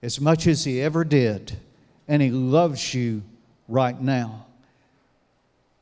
as 0.01 0.21
much 0.21 0.47
as 0.47 0.63
He 0.63 0.81
ever 0.81 1.03
did, 1.03 1.57
and 2.07 2.21
He 2.21 2.31
loves 2.31 2.93
you 2.93 3.21
right 3.67 3.99
now. 3.99 4.45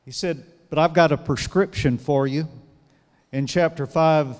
He 0.04 0.10
said, 0.10 0.44
But 0.70 0.80
I've 0.80 0.92
got 0.92 1.12
a 1.12 1.16
prescription 1.16 1.96
for 1.96 2.26
you. 2.26 2.48
In 3.30 3.46
chapter 3.46 3.86
5, 3.86 4.36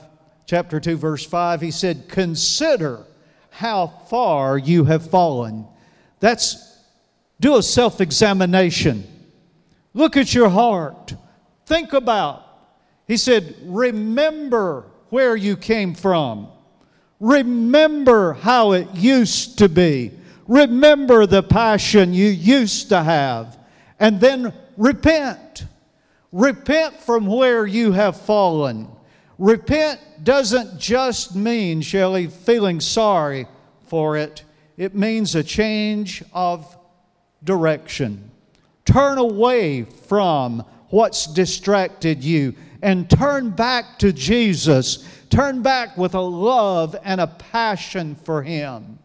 chapter 0.47 0.81
2, 0.81 0.97
verse 0.97 1.25
5, 1.25 1.61
He 1.61 1.71
said, 1.71 2.09
Consider 2.09 3.05
how 3.51 3.87
far 3.87 4.59
you 4.59 4.87
have 4.87 5.09
fallen. 5.09 5.65
That's 6.19 6.77
do 7.39 7.57
a 7.57 7.63
self 7.63 8.01
examination. 8.01 9.05
Look 9.93 10.17
at 10.17 10.35
your 10.35 10.49
heart. 10.49 11.15
Think 11.67 11.93
about. 11.93 12.45
He 13.07 13.17
said, 13.17 13.55
Remember 13.63 14.87
where 15.11 15.37
you 15.37 15.57
came 15.57 15.95
from. 15.95 16.49
Remember 17.21 18.35
how 18.35 18.73
it 18.73 18.89
used 18.95 19.59
to 19.59 19.69
be. 19.69 20.13
Remember 20.47 21.27
the 21.27 21.43
passion 21.43 22.13
you 22.13 22.29
used 22.29 22.91
to 22.91 23.03
have. 23.03 23.59
And 23.99 24.21
then 24.21 24.53
repent. 24.77 25.67
Repent 26.33 27.01
from 27.01 27.27
where 27.27 27.67
you 27.67 27.93
have 27.93 28.21
fallen. 28.21 28.89
Repent 29.39 30.01
doesn't 30.23 30.79
just 30.79 31.35
mean, 31.35 31.81
Shelley, 31.81 32.27
feeling 32.27 32.81
sorry 32.81 33.47
for 33.87 34.17
it, 34.17 34.43
it 34.77 34.95
means 34.95 35.35
a 35.35 35.43
change 35.43 36.23
of 36.33 36.77
direction. 37.43 38.31
Turn 38.85 39.19
away 39.19 39.85
from 39.85 40.65
what's 40.89 41.27
distracted 41.27 42.23
you 42.23 42.55
and 42.83 43.09
turn 43.09 43.51
back 43.51 43.99
to 43.99 44.13
Jesus. 44.13 45.09
Turn 45.31 45.63
back 45.63 45.97
with 45.97 46.15
a 46.15 46.21
love 46.21 46.97
and 47.05 47.21
a 47.21 47.27
passion 47.27 48.15
for 48.15 48.43
Him. 48.43 48.99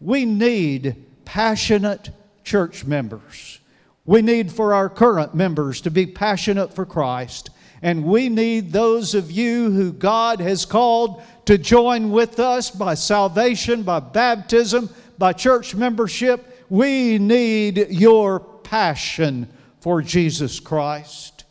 We 0.00 0.24
need 0.24 0.96
passionate 1.24 2.10
church 2.44 2.84
members. 2.84 3.60
We 4.04 4.22
need 4.22 4.50
for 4.50 4.74
our 4.74 4.88
current 4.88 5.34
members 5.34 5.80
to 5.82 5.90
be 5.90 6.06
passionate 6.06 6.74
for 6.74 6.84
Christ. 6.84 7.50
And 7.82 8.04
we 8.04 8.28
need 8.28 8.72
those 8.72 9.14
of 9.14 9.30
you 9.30 9.70
who 9.70 9.92
God 9.92 10.40
has 10.40 10.64
called 10.64 11.22
to 11.46 11.58
join 11.58 12.10
with 12.10 12.38
us 12.38 12.70
by 12.70 12.94
salvation, 12.94 13.82
by 13.82 14.00
baptism, 14.00 14.88
by 15.18 15.32
church 15.32 15.74
membership. 15.74 16.64
We 16.68 17.18
need 17.18 17.88
your 17.90 18.40
passion 18.40 19.48
for 19.80 20.00
Jesus 20.00 20.60
Christ. 20.60 21.44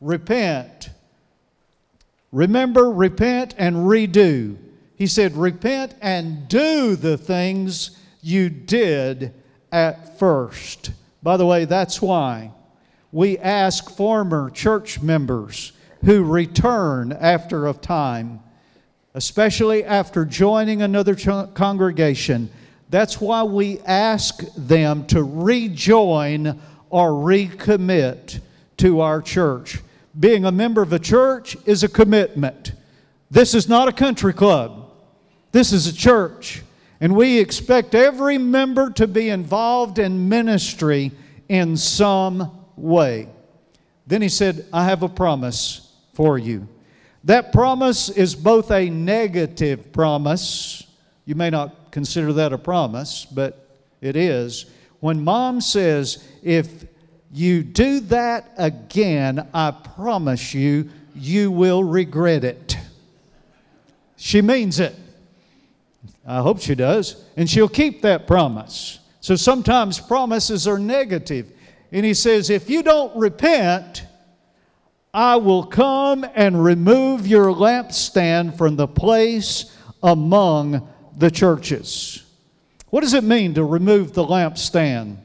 Repent. 0.00 0.90
Remember, 2.32 2.90
repent 2.90 3.54
and 3.58 3.76
redo. 3.76 4.56
He 4.96 5.06
said, 5.06 5.36
Repent 5.36 5.94
and 6.00 6.48
do 6.48 6.94
the 6.96 7.16
things 7.16 7.98
you 8.22 8.50
did 8.50 9.34
at 9.72 10.18
first. 10.18 10.92
By 11.22 11.36
the 11.36 11.46
way, 11.46 11.64
that's 11.64 12.00
why 12.00 12.52
we 13.12 13.38
ask 13.38 13.90
former 13.90 14.50
church 14.50 15.00
members 15.00 15.72
who 16.04 16.24
return 16.24 17.12
after 17.12 17.66
a 17.66 17.74
time, 17.74 18.40
especially 19.14 19.84
after 19.84 20.24
joining 20.24 20.82
another 20.82 21.14
ch- 21.14 21.54
congregation, 21.54 22.50
that's 22.88 23.20
why 23.20 23.42
we 23.42 23.80
ask 23.80 24.42
them 24.56 25.06
to 25.06 25.22
rejoin 25.22 26.60
or 26.88 27.10
recommit 27.10 28.40
to 28.78 29.00
our 29.00 29.20
church. 29.20 29.78
Being 30.18 30.44
a 30.44 30.52
member 30.52 30.82
of 30.82 30.92
a 30.92 30.98
church 30.98 31.56
is 31.66 31.82
a 31.82 31.88
commitment. 31.88 32.72
This 33.30 33.54
is 33.54 33.68
not 33.68 33.88
a 33.88 33.92
country 33.92 34.32
club, 34.32 34.90
this 35.52 35.72
is 35.72 35.86
a 35.86 35.94
church. 35.94 36.62
And 37.02 37.16
we 37.16 37.38
expect 37.38 37.94
every 37.94 38.36
member 38.36 38.90
to 38.90 39.06
be 39.06 39.30
involved 39.30 39.98
in 39.98 40.28
ministry 40.28 41.12
in 41.48 41.74
some 41.78 42.66
way. 42.76 43.26
Then 44.06 44.20
he 44.20 44.28
said, 44.28 44.66
I 44.70 44.84
have 44.84 45.02
a 45.02 45.08
promise 45.08 45.94
for 46.12 46.36
you. 46.36 46.68
That 47.24 47.52
promise 47.52 48.10
is 48.10 48.34
both 48.34 48.70
a 48.70 48.90
negative 48.90 49.92
promise. 49.92 50.86
You 51.24 51.36
may 51.36 51.48
not 51.48 51.90
consider 51.90 52.34
that 52.34 52.52
a 52.52 52.58
promise, 52.58 53.24
but 53.24 53.80
it 54.02 54.16
is. 54.16 54.66
When 55.00 55.22
mom 55.24 55.60
says, 55.60 56.22
if 56.42 56.84
you 57.32 57.62
do 57.62 58.00
that 58.00 58.52
again, 58.58 59.48
I 59.54 59.70
promise 59.70 60.52
you, 60.54 60.90
you 61.14 61.50
will 61.50 61.84
regret 61.84 62.44
it. 62.44 62.76
She 64.16 64.42
means 64.42 64.80
it. 64.80 64.94
I 66.26 66.40
hope 66.40 66.60
she 66.60 66.74
does. 66.74 67.24
And 67.36 67.48
she'll 67.48 67.68
keep 67.68 68.02
that 68.02 68.26
promise. 68.26 68.98
So 69.20 69.36
sometimes 69.36 70.00
promises 70.00 70.66
are 70.66 70.78
negative. 70.78 71.52
And 71.92 72.04
he 72.04 72.14
says, 72.14 72.50
if 72.50 72.70
you 72.70 72.82
don't 72.82 73.16
repent, 73.16 74.04
I 75.12 75.36
will 75.36 75.64
come 75.64 76.24
and 76.34 76.62
remove 76.62 77.26
your 77.26 77.46
lampstand 77.46 78.56
from 78.56 78.76
the 78.76 78.86
place 78.86 79.76
among 80.02 80.88
the 81.16 81.30
churches. 81.30 82.22
What 82.90 83.00
does 83.02 83.14
it 83.14 83.24
mean 83.24 83.54
to 83.54 83.64
remove 83.64 84.12
the 84.12 84.24
lampstand? 84.24 85.16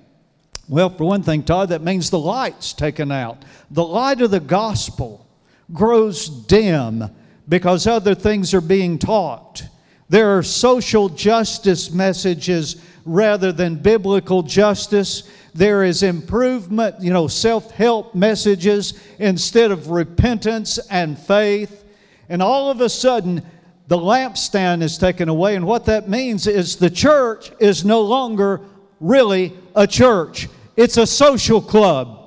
Well, 0.68 0.90
for 0.90 1.06
one 1.06 1.24
thing, 1.24 1.44
Todd, 1.44 1.70
that 1.70 1.84
means 1.84 2.10
the 2.10 2.20
light's 2.20 2.74
taken 2.74 3.12
out. 3.12 3.44
The 3.70 3.84
light 3.84 4.22
of 4.22 4.32
the 4.32 4.40
gospel 4.40 5.26
grows 5.74 6.28
dim 6.28 7.04
because 7.48 7.86
other 7.86 8.16
things 8.16 8.54
are 8.54 8.62
being 8.62 8.98
taught. 8.98 9.64
There 10.10 10.38
are 10.38 10.44
social 10.44 11.10
justice 11.10 11.92
messages 11.92 12.82
rather 13.06 13.52
than 13.52 13.76
biblical 13.76 14.44
justice. 14.44 15.30
There 15.54 15.84
is 15.84 16.04
improvement, 16.04 16.96
you 17.00 17.14
know, 17.14 17.28
self 17.28 17.72
help 17.72 18.16
messages 18.16 19.00
instead 19.20 19.72
of 19.72 19.90
repentance 19.90 20.78
and 20.90 21.18
faith. 21.18 21.84
And 22.30 22.42
all 22.42 22.72
of 22.72 22.82
a 22.82 22.90
sudden, 22.90 23.44
the 23.88 23.98
lampstand 23.98 24.82
is 24.82 24.98
taken 24.98 25.30
away. 25.30 25.56
And 25.56 25.66
what 25.66 25.86
that 25.86 26.10
means 26.10 26.48
is 26.48 26.76
the 26.76 26.90
church 26.90 27.52
is 27.60 27.86
no 27.86 28.02
longer 28.02 28.62
really 29.00 29.54
a 29.76 29.88
church, 29.88 30.48
it's 30.76 30.98
a 30.98 31.08
social 31.08 31.62
club. 31.62 32.22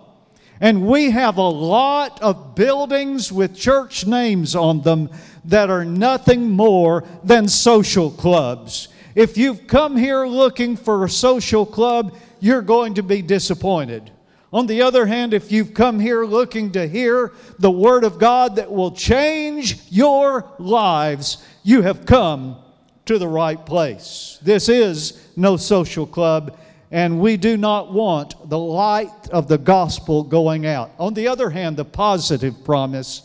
And 0.61 0.89
we 0.89 1.11
have 1.11 1.37
a 1.37 1.43
lot 1.43 2.21
of 2.21 2.55
buildings 2.57 3.31
with 3.31 3.57
church 3.57 4.07
names 4.07 4.57
on 4.57 4.83
them 4.83 5.11
that 5.45 5.71
are 5.71 5.85
nothing 5.85 6.51
more 6.51 7.05
than 7.23 7.47
social 7.47 8.11
clubs. 8.11 8.89
If 9.15 9.39
you've 9.39 9.67
come 9.67 9.97
here 9.97 10.27
looking 10.27 10.77
for 10.77 11.05
a 11.05 11.11
social 11.11 11.65
club, 11.65 12.17
you're 12.41 12.63
going 12.63 12.95
to 12.95 13.03
be 13.03 13.23
disappointed. 13.23 14.11
On 14.53 14.67
the 14.67 14.83
other 14.83 15.07
hand, 15.07 15.35
if 15.35 15.53
you've 15.53 15.75
come 15.75 16.01
here 16.01 16.25
looking 16.25 16.73
to 16.73 16.89
hear 16.89 17.33
the 17.59 17.71
Word 17.71 18.03
of 18.03 18.19
God 18.19 18.57
that 18.57 18.71
will 18.71 18.93
change 18.93 19.79
your 19.91 20.51
lives, 20.59 21.45
you 21.63 21.83
have 21.83 22.07
come 22.07 22.57
to 23.05 23.19
the 23.19 23.29
right 23.29 23.65
place. 23.65 24.39
This 24.43 24.69
is 24.69 25.29
no 25.37 25.57
social 25.57 26.07
club, 26.07 26.59
and 26.91 27.21
we 27.21 27.37
do 27.37 27.57
not 27.57 27.93
want 27.93 28.49
the 28.49 28.59
light 28.59 29.29
of 29.31 29.49
the 29.49 29.59
gospel 29.59 30.23
going 30.23 30.67
out. 30.67 30.91
On 30.99 31.15
the 31.15 31.29
other 31.29 31.51
hand, 31.51 31.77
the 31.77 31.85
positive 31.85 32.65
promise 32.65 33.23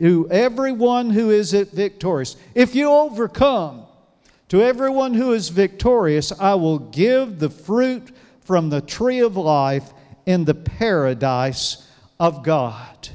to 0.00 0.28
everyone 0.30 1.10
who 1.10 1.30
is 1.30 1.52
victorious, 1.52 2.36
if 2.54 2.74
you 2.74 2.90
overcome, 2.90 3.84
to 4.48 4.62
everyone 4.62 5.14
who 5.14 5.32
is 5.32 5.48
victorious, 5.48 6.32
I 6.38 6.54
will 6.54 6.78
give 6.78 7.38
the 7.38 7.50
fruit 7.50 8.10
from 8.40 8.70
the 8.70 8.80
tree 8.80 9.20
of 9.20 9.36
life 9.36 9.92
in 10.26 10.44
the 10.44 10.54
paradise 10.54 11.90
of 12.18 12.42
God. 12.42 13.08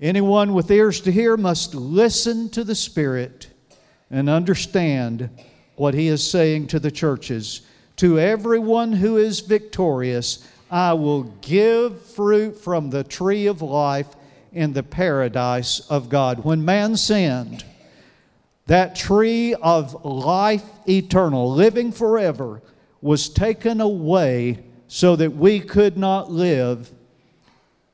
Anyone 0.00 0.54
with 0.54 0.70
ears 0.70 1.00
to 1.02 1.12
hear 1.12 1.36
must 1.36 1.74
listen 1.74 2.48
to 2.50 2.64
the 2.64 2.74
Spirit 2.74 3.48
and 4.10 4.28
understand 4.28 5.30
what 5.76 5.94
He 5.94 6.08
is 6.08 6.28
saying 6.28 6.68
to 6.68 6.80
the 6.80 6.90
churches. 6.90 7.62
To 7.96 8.18
everyone 8.18 8.92
who 8.92 9.16
is 9.16 9.40
victorious, 9.40 10.46
I 10.70 10.94
will 10.94 11.24
give 11.40 12.00
fruit 12.00 12.58
from 12.58 12.90
the 12.90 13.04
tree 13.04 13.46
of 13.46 13.62
life 13.62 14.08
in 14.52 14.72
the 14.72 14.82
paradise 14.82 15.80
of 15.88 16.08
God. 16.08 16.44
When 16.44 16.64
man 16.64 16.96
sinned, 16.96 17.64
that 18.66 18.96
tree 18.96 19.54
of 19.54 20.04
life 20.04 20.64
eternal, 20.88 21.52
living 21.52 21.92
forever, 21.92 22.62
was 23.00 23.28
taken 23.28 23.80
away 23.80 24.64
so 24.88 25.14
that 25.16 25.36
we 25.36 25.60
could 25.60 25.96
not 25.96 26.30
live 26.30 26.90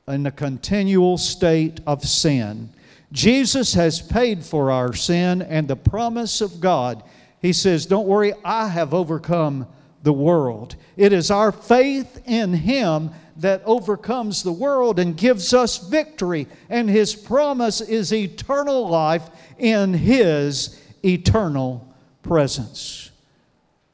in 0.07 0.25
a 0.25 0.31
continual 0.31 1.17
state 1.17 1.79
of 1.85 2.03
sin. 2.03 2.69
Jesus 3.11 3.73
has 3.73 4.01
paid 4.01 4.43
for 4.43 4.71
our 4.71 4.93
sin 4.93 5.41
and 5.41 5.67
the 5.67 5.75
promise 5.75 6.41
of 6.41 6.61
God. 6.61 7.03
He 7.41 7.53
says, 7.53 7.85
Don't 7.85 8.07
worry, 8.07 8.33
I 8.45 8.67
have 8.69 8.93
overcome 8.93 9.67
the 10.03 10.13
world. 10.13 10.75
It 10.97 11.13
is 11.13 11.31
our 11.31 11.51
faith 11.51 12.21
in 12.25 12.53
Him 12.53 13.11
that 13.37 13.61
overcomes 13.65 14.43
the 14.43 14.51
world 14.51 14.99
and 14.99 15.15
gives 15.15 15.53
us 15.53 15.77
victory. 15.77 16.47
And 16.69 16.89
His 16.89 17.15
promise 17.15 17.81
is 17.81 18.13
eternal 18.13 18.87
life 18.87 19.29
in 19.57 19.93
His 19.93 20.79
eternal 21.03 21.87
presence. 22.23 23.11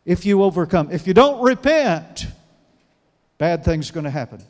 if 0.06 0.26
you 0.26 0.42
overcome. 0.42 0.90
If 0.90 1.06
you 1.06 1.14
don't 1.14 1.42
repent, 1.42 2.28
bad 3.38 3.66
things 3.66 3.90
are 3.90 3.94
going 3.94 4.06
to 4.06 4.10
happen. 4.10 4.42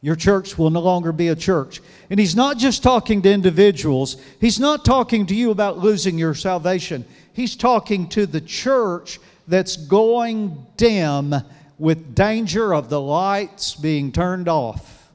Your 0.00 0.14
church 0.14 0.56
will 0.56 0.70
no 0.70 0.80
longer 0.80 1.10
be 1.10 1.28
a 1.28 1.34
church. 1.34 1.80
And 2.08 2.20
he's 2.20 2.36
not 2.36 2.56
just 2.56 2.84
talking 2.84 3.20
to 3.22 3.32
individuals, 3.32 4.16
he's 4.40 4.60
not 4.60 4.84
talking 4.84 5.26
to 5.26 5.34
you 5.34 5.50
about 5.50 5.78
losing 5.78 6.16
your 6.16 6.34
salvation. 6.34 7.04
He's 7.32 7.56
talking 7.56 8.08
to 8.10 8.26
the 8.26 8.40
church 8.40 9.18
that's 9.48 9.76
going 9.76 10.66
dim 10.76 11.34
with 11.78 12.14
danger 12.14 12.74
of 12.74 12.88
the 12.88 13.00
lights 13.00 13.74
being 13.74 14.12
turned 14.12 14.48
off. 14.48 15.10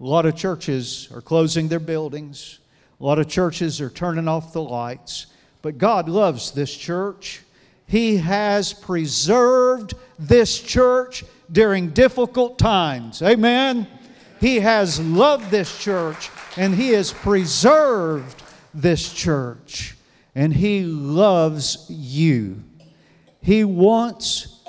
A 0.00 0.04
lot 0.04 0.26
of 0.26 0.36
churches 0.36 1.08
are 1.12 1.20
closing 1.20 1.68
their 1.68 1.80
buildings, 1.80 2.58
a 3.00 3.04
lot 3.04 3.18
of 3.18 3.28
churches 3.28 3.80
are 3.80 3.90
turning 3.90 4.28
off 4.28 4.52
the 4.52 4.62
lights. 4.62 5.26
But 5.62 5.78
God 5.78 6.08
loves 6.08 6.52
this 6.52 6.74
church. 6.74 7.42
He 7.86 8.18
has 8.18 8.72
preserved 8.72 9.94
this 10.18 10.60
church 10.60 11.24
during 11.50 11.90
difficult 11.90 12.58
times. 12.58 13.22
Amen. 13.22 13.86
He 14.40 14.60
has 14.60 15.00
loved 15.00 15.50
this 15.50 15.78
church 15.80 16.30
and 16.56 16.74
He 16.74 16.90
has 16.90 17.12
preserved 17.12 18.42
this 18.74 19.12
church. 19.12 19.96
And 20.34 20.52
He 20.52 20.84
loves 20.84 21.86
you. 21.88 22.62
He 23.40 23.64
wants 23.64 24.62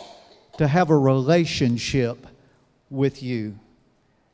to 0.57 0.67
have 0.67 0.89
a 0.89 0.97
relationship 0.97 2.27
with 2.89 3.23
you. 3.23 3.57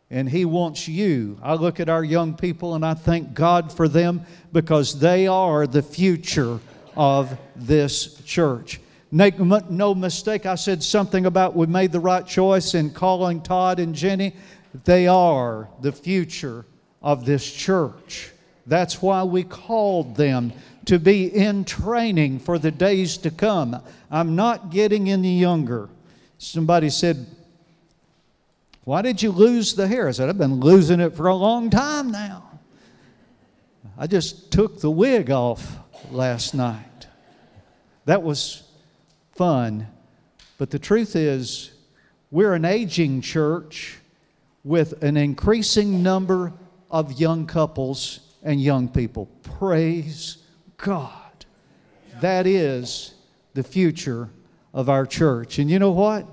And 0.10 0.30
He 0.30 0.46
wants 0.46 0.88
you. 0.88 1.40
I 1.42 1.56
look 1.56 1.80
at 1.80 1.90
our 1.90 2.04
young 2.04 2.36
people 2.36 2.76
and 2.76 2.86
I 2.86 2.94
thank 2.94 3.34
God 3.34 3.72
for 3.72 3.88
them 3.88 4.26
because 4.52 5.00
they 5.00 5.28
are 5.28 5.68
the 5.68 5.82
future 5.82 6.60
of 6.96 7.38
this 7.56 8.22
church. 8.22 8.80
Make 9.12 9.40
no 9.40 9.96
mistake, 9.96 10.46
I 10.46 10.56
said 10.56 10.84
something 10.84 11.26
about 11.26 11.56
we 11.56 11.68
made 11.68 11.92
the 11.92 12.00
right 12.00 12.26
choice 12.26 12.74
in 12.74 12.90
calling 12.90 13.42
Todd 13.42 13.80
and 13.80 13.96
Jenny. 13.96 14.36
They 14.84 15.08
are 15.08 15.70
the 15.82 15.92
future 15.92 16.66
of 17.02 17.26
this 17.26 17.50
church. 17.50 18.32
That's 18.68 19.02
why 19.02 19.24
we 19.24 19.44
called 19.44 20.16
them 20.16 20.54
to 20.86 21.00
be 21.00 21.28
in 21.28 21.66
training 21.66 22.40
for 22.40 22.58
the 22.58 22.72
days 22.72 23.18
to 23.18 23.32
come. 23.32 23.80
I'm 24.10 24.36
not 24.36 24.72
getting 24.72 25.10
any 25.10 25.40
younger. 25.40 25.90
Somebody 26.38 26.90
said, 26.90 27.26
Why 28.84 29.02
did 29.02 29.22
you 29.22 29.32
lose 29.32 29.76
the 29.76 29.88
hair? 29.88 30.08
I 30.08 30.12
said, 30.12 30.30
I've 30.30 30.38
been 30.38 30.60
losing 30.60 31.00
it 31.00 31.16
for 31.16 31.28
a 31.28 31.36
long 31.36 31.70
time 31.70 32.12
now. 32.12 32.44
I 33.98 34.08
just 34.08 34.52
took 34.52 34.82
the 34.82 34.92
wig 34.92 35.32
off 35.32 35.78
last 36.12 36.54
night. 36.54 37.08
That 38.06 38.24
was 38.24 38.64
fun. 39.34 39.88
But 40.58 40.70
the 40.70 40.80
truth 40.80 41.16
is, 41.16 41.72
we're 42.32 42.54
an 42.54 42.66
aging 42.66 43.22
church 43.22 43.98
with 44.64 45.04
an 45.04 45.18
increasing 45.18 46.02
number 46.04 46.52
of 46.90 47.20
young 47.20 47.46
couples 47.46 48.25
and 48.46 48.62
young 48.62 48.88
people. 48.88 49.26
Praise 49.44 50.38
God. 50.78 51.12
That 52.22 52.48
is 52.48 53.16
the 53.56 53.64
future 53.64 54.30
of 54.74 54.88
our 54.88 55.06
church. 55.06 55.60
And 55.60 55.70
you 55.70 55.80
know 55.80 55.92
what? 55.92 56.26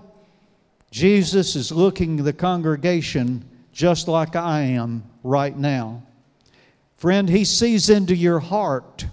Jesus 0.93 1.57
is 1.57 1.73
looking 1.73 2.17
the 2.17 2.33
congregation 2.33 3.45
just 3.73 4.07
like 4.07 4.37
I 4.37 4.61
am 4.61 5.05
right 5.25 5.57
now. 5.57 6.03
Friend, 6.99 7.29
He 7.29 7.45
sees 7.45 7.89
into 7.89 8.15
your 8.15 8.39
heart. 8.39 9.07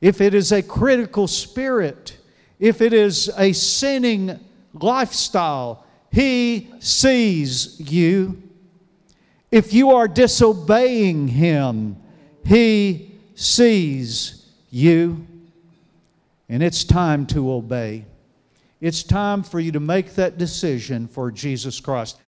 If 0.00 0.20
it 0.20 0.34
is 0.34 0.52
a 0.52 0.62
critical 0.62 1.26
spirit, 1.26 2.18
if 2.60 2.82
it 2.82 2.92
is 2.92 3.30
a 3.38 3.52
sinning 3.52 4.38
lifestyle, 4.74 5.86
He 6.12 6.70
sees 6.80 7.80
you. 7.80 8.43
If 9.54 9.72
you 9.72 9.92
are 9.92 10.08
disobeying 10.08 11.28
Him, 11.28 11.96
He 12.44 13.12
sees 13.36 14.50
you. 14.68 15.28
And 16.48 16.60
it's 16.60 16.82
time 16.82 17.24
to 17.26 17.52
obey. 17.52 18.04
It's 18.80 19.04
time 19.04 19.44
for 19.44 19.60
you 19.60 19.70
to 19.70 19.78
make 19.78 20.16
that 20.16 20.38
decision 20.38 21.06
for 21.06 21.30
Jesus 21.30 21.78
Christ. 21.78 22.18